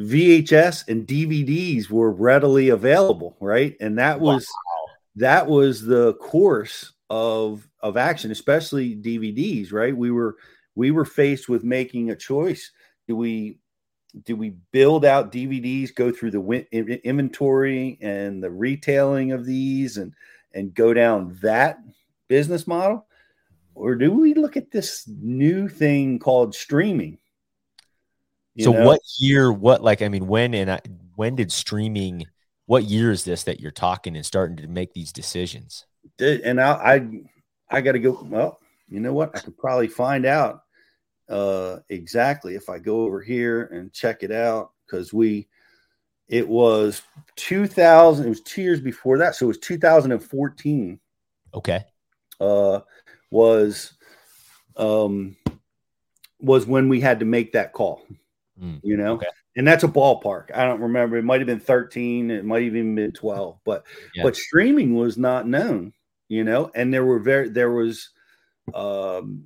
[0.00, 3.76] VHS and DVDs were readily available, right?
[3.80, 4.94] And that was wow.
[5.16, 9.96] that was the course of of action, especially DVDs, right?
[9.96, 10.36] We were
[10.74, 12.72] we were faced with making a choice.
[13.06, 13.58] Do we
[14.24, 20.12] do we build out DVDs, go through the inventory and the retailing of these and
[20.54, 21.78] and go down that
[22.28, 23.06] business model?
[23.76, 27.18] Or do we look at this new thing called streaming?
[28.60, 28.86] So know?
[28.86, 29.52] what year?
[29.52, 30.80] What like I mean, when and
[31.16, 32.26] when did streaming?
[32.66, 35.86] What year is this that you're talking and starting to make these decisions?
[36.18, 37.08] And I I,
[37.78, 38.18] I got to go.
[38.22, 39.36] Well, you know what?
[39.36, 40.60] I could probably find out
[41.28, 45.48] uh, exactly if I go over here and check it out because we
[46.28, 47.02] it was
[47.36, 50.98] 2000 it was two years before that so it was 2014
[51.52, 51.84] okay
[52.40, 52.80] uh
[53.30, 53.94] was
[54.76, 55.36] um
[56.40, 58.02] was when we had to make that call
[58.60, 59.26] Mm, you know, okay.
[59.56, 60.54] and that's a ballpark.
[60.54, 61.16] I don't remember.
[61.16, 63.84] It might have been 13, it might have even been 12, but
[64.14, 64.22] yeah.
[64.22, 65.92] but streaming was not known,
[66.28, 68.10] you know, and there were very there was
[68.72, 69.44] um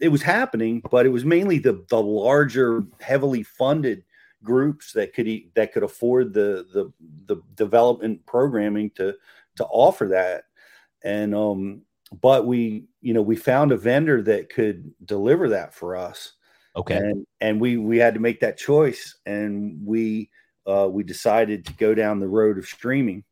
[0.00, 4.02] it was happening, but it was mainly the the larger, heavily funded
[4.42, 6.92] groups that could eat, that could afford the the
[7.26, 9.14] the development programming to
[9.56, 10.44] to offer that.
[11.04, 11.82] And um
[12.20, 16.32] but we you know we found a vendor that could deliver that for us
[16.76, 16.96] Okay.
[16.96, 20.30] And and we we had to make that choice, and we
[20.66, 23.24] uh, we decided to go down the road of streaming,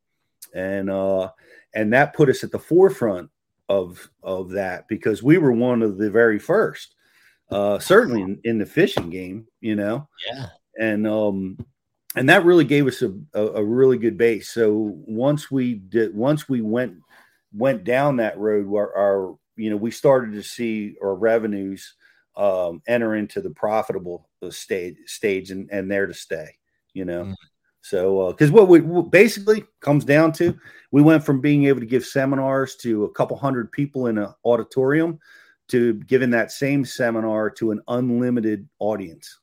[0.55, 1.31] and uh,
[1.75, 3.31] and that put us at the forefront
[3.69, 6.95] of of that because we were one of the very first,
[7.51, 10.09] uh, certainly in, in the fishing game, you know.
[10.27, 10.47] Yeah.
[10.81, 11.59] And um,
[12.17, 14.51] and that really gave us a, a, a really good base.
[14.51, 16.97] So once we did, once we went
[17.53, 21.95] went down that road, where our you know we started to see our revenues
[22.37, 26.57] um, enter into the profitable uh, stage stage and, and there to stay
[26.93, 27.35] you know mm.
[27.81, 30.59] so because uh, what we what basically comes down to
[30.91, 34.29] we went from being able to give seminars to a couple hundred people in an
[34.45, 35.19] auditorium
[35.69, 39.41] to giving that same seminar to an unlimited audience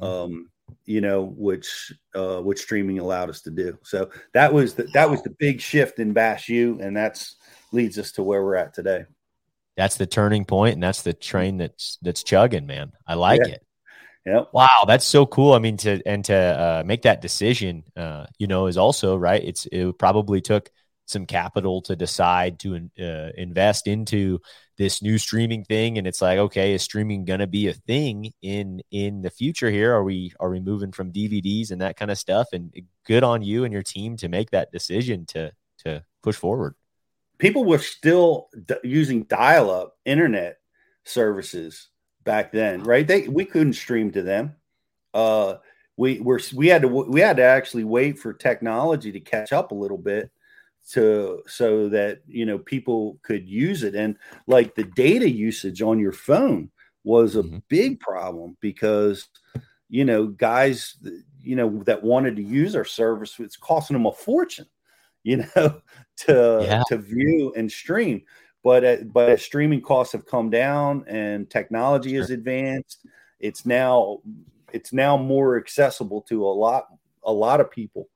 [0.00, 0.04] mm-hmm.
[0.04, 0.50] um,
[0.84, 5.08] you know which uh, which streaming allowed us to do so that was the, that
[5.08, 7.36] was the big shift in Bass U and that's
[7.72, 9.04] leads us to where we're at today
[9.76, 12.92] that's the turning point and that's the train that's that's chugging man.
[13.06, 13.54] I like yeah.
[13.54, 13.66] it.
[14.26, 15.54] Yeah wow that's so cool.
[15.54, 19.42] I mean to and to uh, make that decision uh, you know is also right
[19.42, 20.70] it's it probably took
[21.06, 24.40] some capital to decide to uh, invest into
[24.78, 28.32] this new streaming thing and it's like okay is streaming going to be a thing
[28.42, 29.94] in in the future here?
[29.94, 32.48] Are we are we moving from dvds and that kind of stuff?
[32.52, 32.72] And
[33.06, 36.74] good on you and your team to make that decision to to push forward
[37.40, 40.58] people were still d- using dial-up internet
[41.04, 41.88] services
[42.22, 43.06] back then, right?
[43.06, 44.54] They we couldn't stream to them.
[45.12, 45.56] Uh,
[45.96, 49.72] we were we had to we had to actually wait for technology to catch up
[49.72, 50.30] a little bit
[50.92, 54.16] to so that you know people could use it and
[54.46, 56.70] like the data usage on your phone
[57.04, 57.58] was a mm-hmm.
[57.68, 59.28] big problem because
[59.90, 60.96] you know guys
[61.42, 64.66] you know that wanted to use our service it's costing them a fortune
[65.22, 65.80] you know,
[66.18, 66.82] to yeah.
[66.88, 68.22] to view and stream.
[68.62, 72.20] But uh, but as streaming costs have come down and technology sure.
[72.20, 73.06] is advanced,
[73.38, 74.18] it's now
[74.72, 76.88] it's now more accessible to a lot
[77.24, 78.08] a lot of people.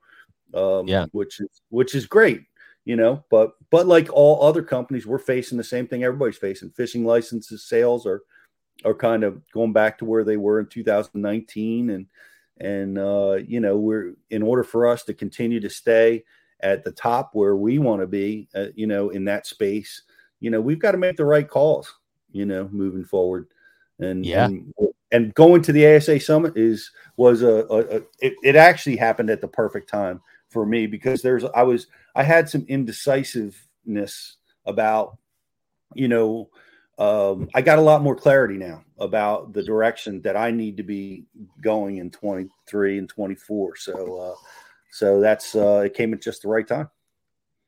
[0.53, 2.43] Um, yeah, which is which is great,
[2.85, 3.25] you know.
[3.31, 6.71] But but like all other companies, we're facing the same thing everybody's facing.
[6.71, 8.23] Fishing licenses sales are
[8.85, 12.07] are kind of going back to where they were in 2019 and
[12.59, 16.25] and uh, you know we're in order for us to continue to stay
[16.65, 20.03] at the top where we want to be, uh, you know, in that space,
[20.41, 21.95] you know, we've got to make the right calls,
[22.33, 23.47] you know, moving forward.
[24.01, 24.75] And yeah, and,
[25.13, 29.31] and going to the ASA summit is was a, a, a it, it, actually happened
[29.31, 31.87] at the perfect time for me because there's I was
[32.17, 34.37] I had some indecisiveness
[34.67, 35.19] about,
[35.95, 36.49] you know,
[36.99, 40.83] um, I got a lot more clarity now about the direction that I need to
[40.83, 41.27] be
[41.61, 43.77] going in 23 and 24.
[43.77, 44.35] So, uh,
[44.95, 46.89] so that's uh, it came at just the right time.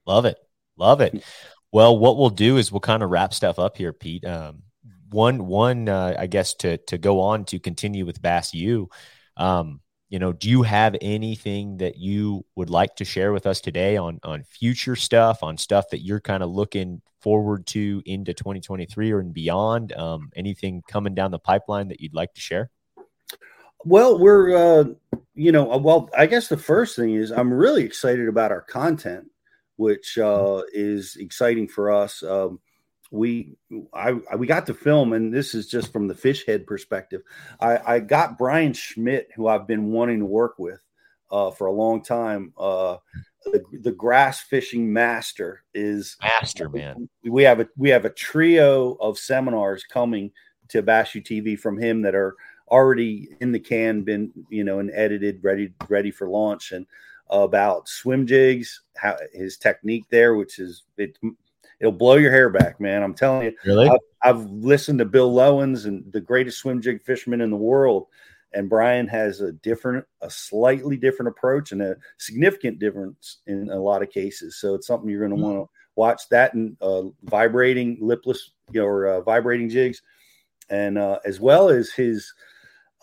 [0.06, 0.38] Love it,
[0.76, 1.24] love it.
[1.72, 4.24] Well, what we'll do is we'll kind of wrap stuff up here, Pete.
[4.24, 4.62] Um,
[5.10, 8.88] one, one, uh, I guess to to go on to continue with Bass U.
[9.36, 13.60] Um, you know, do you have anything that you would like to share with us
[13.60, 18.34] today on on future stuff, on stuff that you're kind of looking forward to into
[18.34, 19.92] 2023 or and beyond?
[19.94, 22.70] Um, anything coming down the pipeline that you'd like to share?
[23.84, 24.84] Well, we're uh,
[25.34, 28.62] you know, uh, well, I guess the first thing is I'm really excited about our
[28.62, 29.30] content,
[29.76, 32.22] which uh, is exciting for us.
[32.22, 32.60] Um,
[33.10, 33.56] we
[33.94, 37.22] I, I, we got to film and this is just from the fish head perspective.
[37.60, 40.80] I i got Bryan Schmitt who i've been wanting to work with
[41.30, 42.52] uh, for a long time.
[42.58, 42.96] Uh,
[43.44, 47.08] the, the grass fishing master is master man.
[47.24, 50.32] We have a we have a trio of seminars coming
[50.68, 52.34] to Bass U tv from him that are
[52.68, 56.86] already in the can been you know and edited ready ready for launch and
[57.30, 61.16] about swim jigs how his technique there which is it
[61.80, 63.02] it'll blow your hair back, man.
[63.02, 63.56] I'm telling you.
[63.64, 63.88] Really?
[63.88, 68.06] I've, I've listened to Bill Lowens and the greatest swim jig fisherman in the world,
[68.52, 73.78] and Brian has a different, a slightly different approach and a significant difference in a
[73.78, 74.56] lot of cases.
[74.56, 75.56] So it's something you're going to mm-hmm.
[75.56, 80.02] want to watch that and uh, vibrating lipless you know, or uh, vibrating jigs,
[80.70, 82.32] and uh, as well as his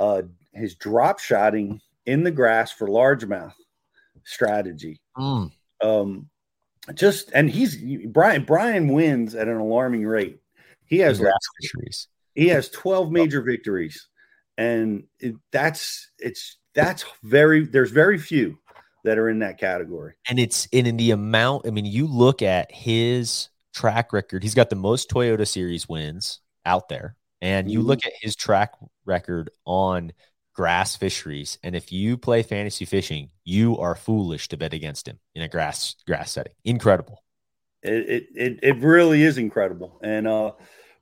[0.04, 0.22] uh,
[0.54, 3.54] his drop shotting in the grass for largemouth
[4.26, 5.00] strategy.
[5.18, 5.52] Mm.
[5.82, 6.30] Um,
[6.94, 7.78] just and he's
[8.08, 10.40] Brian Brian wins at an alarming rate.
[10.86, 12.08] He has like, victories.
[12.36, 14.08] He has 12 major victories.
[14.58, 18.58] And it, that's it's that's very there's very few
[19.06, 20.14] that are in that category.
[20.30, 24.54] And it's and in the amount, I mean, you look at his track record, he's
[24.54, 27.16] got the most Toyota series wins out there.
[27.44, 28.08] And you look mm-hmm.
[28.08, 28.72] at his track
[29.06, 30.14] record on
[30.54, 31.58] grass fisheries.
[31.62, 35.50] And if you play fantasy fishing, you are foolish to bet against him in a
[35.50, 36.54] grass grass setting.
[36.64, 37.22] Incredible.
[37.82, 40.00] It it it really is incredible.
[40.02, 40.52] And uh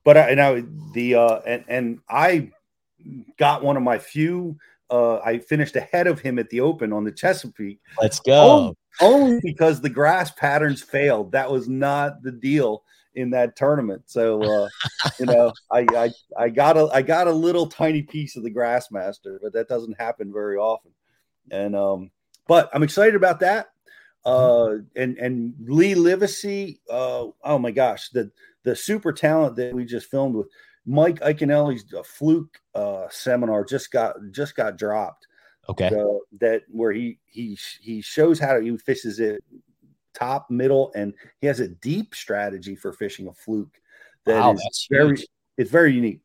[0.03, 0.63] but I now
[0.93, 2.49] the uh and and I
[3.37, 4.57] got one of my few
[4.89, 7.81] uh I finished ahead of him at the open on the Chesapeake.
[8.01, 8.33] Let's go.
[8.33, 11.33] Only, only because the grass patterns failed.
[11.33, 12.83] That was not the deal
[13.15, 14.03] in that tournament.
[14.05, 14.69] So uh,
[15.19, 18.51] you know, I, I I got a I got a little tiny piece of the
[18.51, 20.91] Grassmaster, but that doesn't happen very often.
[21.51, 22.11] And um,
[22.47, 23.67] but I'm excited about that.
[24.23, 28.31] Uh, and and Lee Livesey, uh, oh my gosh, the
[28.63, 30.47] the super talent that we just filmed with
[30.85, 35.27] Mike Iaconelli's fluke uh, seminar just got just got dropped.
[35.69, 39.43] Okay, so that where he he he shows how to he fishes it
[40.13, 43.79] top, middle, and he has a deep strategy for fishing a fluke
[44.25, 45.27] that wow, is very huge.
[45.57, 46.21] it's very unique.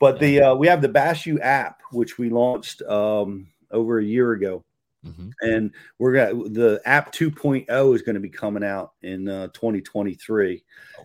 [0.00, 0.28] But yeah.
[0.28, 4.32] the uh, we have the Bass U app, which we launched um, over a year
[4.32, 4.64] ago.
[5.06, 5.30] Mm-hmm.
[5.42, 10.64] And we're gonna the app 2.0 is going to be coming out in uh, 2023.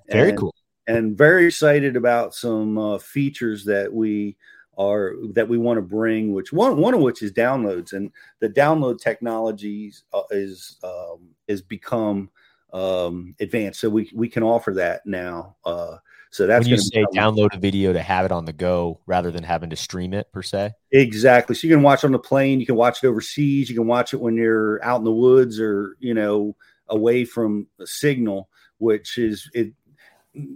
[0.09, 0.55] Very and, cool.
[0.87, 4.35] And very excited about some uh, features that we
[4.77, 8.49] are that we want to bring which one one of which is downloads and the
[8.49, 12.29] download technologies uh, is um, is become
[12.73, 13.79] um, advanced.
[13.79, 15.97] So we we can offer that now uh,
[16.33, 19.29] so that's when you say download a video to have it on the go rather
[19.29, 20.71] than having to stream it per se?
[20.91, 23.85] Exactly so you can watch on the plane you can watch it overseas you can
[23.85, 26.55] watch it when you're out in the woods or you know
[26.87, 28.49] away from a signal
[28.79, 29.73] which is it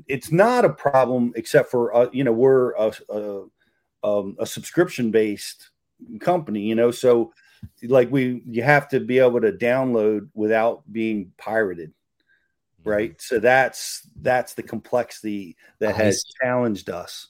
[0.08, 3.44] it's not a problem except for uh, you know we're a, a
[4.08, 5.70] um, a subscription based
[6.20, 6.92] company, you know.
[6.92, 7.34] So
[7.84, 12.90] like we you have to be able to download without being pirated mm-hmm.
[12.90, 17.28] right so that's that's the complexity that has challenged us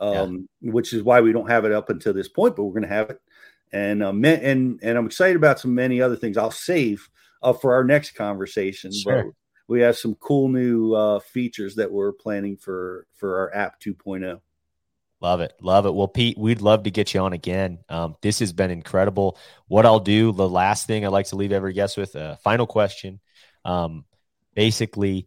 [0.00, 0.72] um, yeah.
[0.72, 2.88] which is why we don't have it up until this point but we're going to
[2.88, 3.20] have it
[3.72, 7.08] and um, and and i'm excited about some many other things i'll save
[7.42, 9.24] uh, for our next conversation sure.
[9.24, 9.32] but
[9.66, 14.40] we have some cool new uh, features that we're planning for for our app 2.0
[15.20, 15.54] Love it.
[15.60, 15.94] Love it.
[15.94, 17.78] Well, Pete, we'd love to get you on again.
[17.88, 19.38] Um, this has been incredible.
[19.68, 22.66] What I'll do, the last thing I'd like to leave every guest with a final
[22.66, 23.20] question.
[23.64, 24.04] Um,
[24.54, 25.26] basically,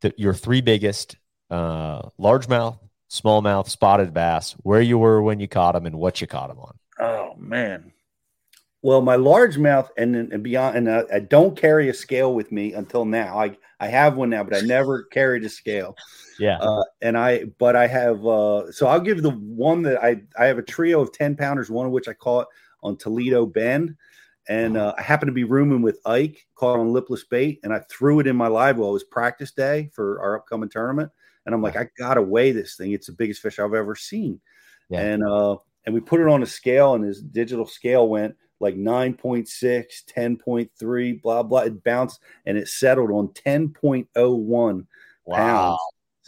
[0.00, 1.16] the, your three biggest
[1.50, 2.78] uh, largemouth,
[3.08, 6.58] smallmouth, spotted bass, where you were when you caught them and what you caught them
[6.58, 6.78] on.
[6.98, 7.92] Oh, man.
[8.82, 12.72] Well, my largemouth and, and beyond, and I, I, don't carry a scale with me
[12.72, 13.38] until now.
[13.38, 15.96] I, I have one now, but I never carried a scale.
[16.40, 16.58] Yeah.
[16.58, 20.46] Uh, and I, but I have, uh, so I'll give the one that I, I
[20.46, 22.46] have a trio of 10 pounders, one of which I caught
[22.82, 23.94] on Toledo Bend.
[24.48, 27.80] And uh, I happened to be rooming with Ike, caught on lipless bait, and I
[27.90, 28.88] threw it in my live well.
[28.88, 31.12] It was practice day for our upcoming tournament.
[31.46, 32.92] And I'm like, I gotta weigh this thing.
[32.92, 34.40] It's the biggest fish I've ever seen.
[34.88, 35.00] Yeah.
[35.00, 38.76] And uh, and we put it on a scale, and his digital scale went like
[38.76, 39.46] 9.6,
[40.04, 41.60] 10.3, blah, blah.
[41.60, 44.86] It bounced and it settled on 10.01
[45.24, 45.36] wow.
[45.36, 45.78] pounds.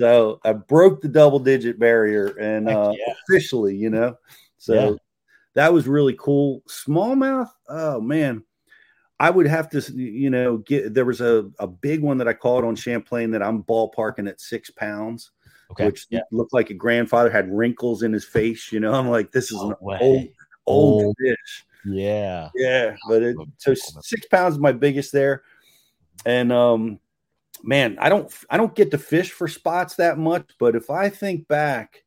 [0.02, 3.14] So I broke the double digit barrier and uh, yeah.
[3.22, 4.18] officially, you know.
[4.58, 4.96] So yeah.
[5.54, 6.60] that was really cool.
[6.68, 8.42] Smallmouth, oh man.
[9.20, 12.32] I would have to, you know, get there was a, a big one that I
[12.32, 15.30] caught on Champlain that I'm ballparking at six pounds,
[15.70, 15.86] okay.
[15.86, 16.22] which yeah.
[16.32, 18.72] looked like a grandfather had wrinkles in his face.
[18.72, 20.26] You know, I'm like, this is an old,
[20.66, 21.64] old fish.
[21.84, 22.48] Yeah.
[22.56, 22.96] Yeah.
[23.08, 25.44] But it, so six pounds is my biggest there.
[26.26, 26.98] And um
[27.62, 31.08] man, I don't I don't get to fish for spots that much, but if I
[31.08, 32.04] think back,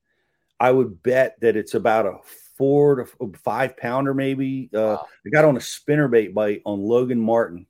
[0.60, 2.18] I would bet that it's about a
[2.58, 4.70] four to five pounder maybe.
[4.74, 5.08] Uh wow.
[5.26, 7.66] I got on a spinnerbait bite on Logan Martin,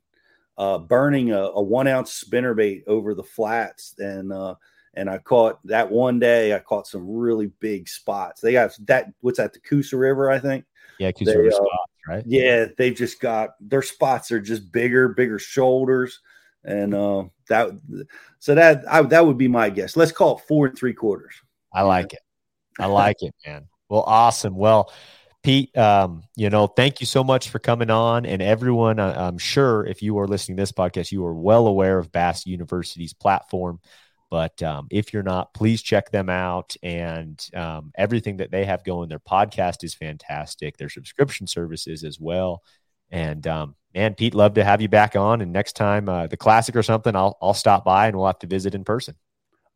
[0.58, 4.54] uh burning a, a one ounce spinnerbait over the flats and uh
[4.96, 6.54] and I caught that one day.
[6.54, 8.40] I caught some really big spots.
[8.40, 9.12] They got that.
[9.20, 9.52] What's that?
[9.52, 10.64] The Coosa River, I think.
[10.98, 12.24] Yeah, Coosa River uh, spots, right?
[12.26, 16.20] Yeah, they've just got their spots are just bigger, bigger shoulders,
[16.66, 17.70] and uh, that.
[18.38, 19.96] So that I, that would be my guess.
[19.96, 21.34] Let's call it four and three quarters.
[21.72, 22.20] I like it.
[22.78, 23.66] I like it, man.
[23.88, 24.56] Well, awesome.
[24.56, 24.92] Well,
[25.42, 28.26] Pete, um, you know, thank you so much for coming on.
[28.26, 31.66] And everyone, I, I'm sure if you are listening to this podcast, you are well
[31.66, 33.80] aware of Bass University's platform.
[34.28, 38.82] But um, if you're not, please check them out and um, everything that they have
[38.82, 39.08] going.
[39.08, 40.76] Their podcast is fantastic.
[40.76, 42.62] Their subscription services as well.
[43.10, 45.40] And um, man, Pete, love to have you back on.
[45.40, 48.38] And next time, uh, the classic or something, I'll I'll stop by and we'll have
[48.40, 49.16] to visit in person.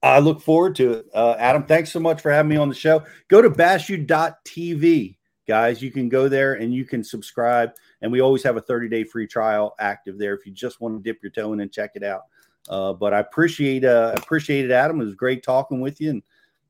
[0.03, 1.07] I look forward to it.
[1.13, 3.03] Uh, Adam, thanks so much for having me on the show.
[3.29, 5.17] Go to bassu.tv,
[5.47, 5.83] guys.
[5.83, 7.73] You can go there and you can subscribe.
[8.01, 10.97] And we always have a 30 day free trial active there if you just want
[10.97, 12.23] to dip your toe in and check it out.
[12.69, 15.01] Uh, but I appreciate uh, appreciate it, Adam.
[15.01, 16.23] It was great talking with you, and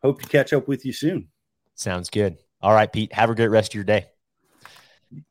[0.03, 1.29] hope to catch up with you soon.
[1.75, 2.39] Sounds good.
[2.63, 3.13] All right, Pete.
[3.13, 4.07] Have a great rest of your day.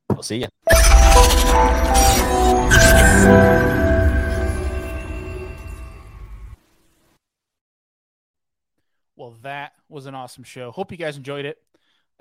[0.10, 2.09] We'll see you.
[9.16, 10.72] Well, that was an awesome show.
[10.72, 11.58] Hope you guys enjoyed it.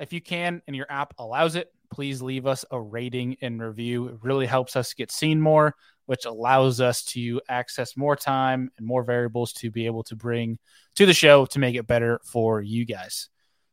[0.01, 4.09] If you can and your app allows it, please leave us a rating and review.
[4.09, 5.74] It really helps us get seen more,
[6.07, 10.59] which allows us to access more time and more variables to be able to bring
[10.96, 13.28] to the show to make it better for you guys.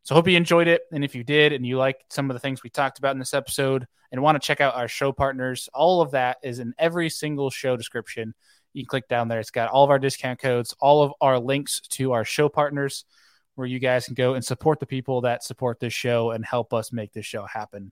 [0.05, 0.83] So hope you enjoyed it.
[0.91, 3.19] And if you did and you liked some of the things we talked about in
[3.19, 6.75] this episode and want to check out our show partners, all of that is in
[6.77, 8.35] every single show description.
[8.73, 9.39] You can click down there.
[9.39, 13.03] It's got all of our discount codes, all of our links to our show partners
[13.55, 16.71] where you guys can go and support the people that support this show and help
[16.71, 17.91] us make this show happen.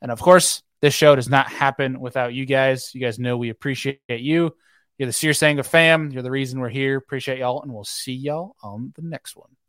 [0.00, 2.94] And of course, this show does not happen without you guys.
[2.94, 4.54] You guys know we appreciate you.
[4.96, 6.10] You're the Sear Sanger fam.
[6.10, 6.96] You're the reason we're here.
[6.96, 9.59] Appreciate y'all, and we'll see y'all on the next one.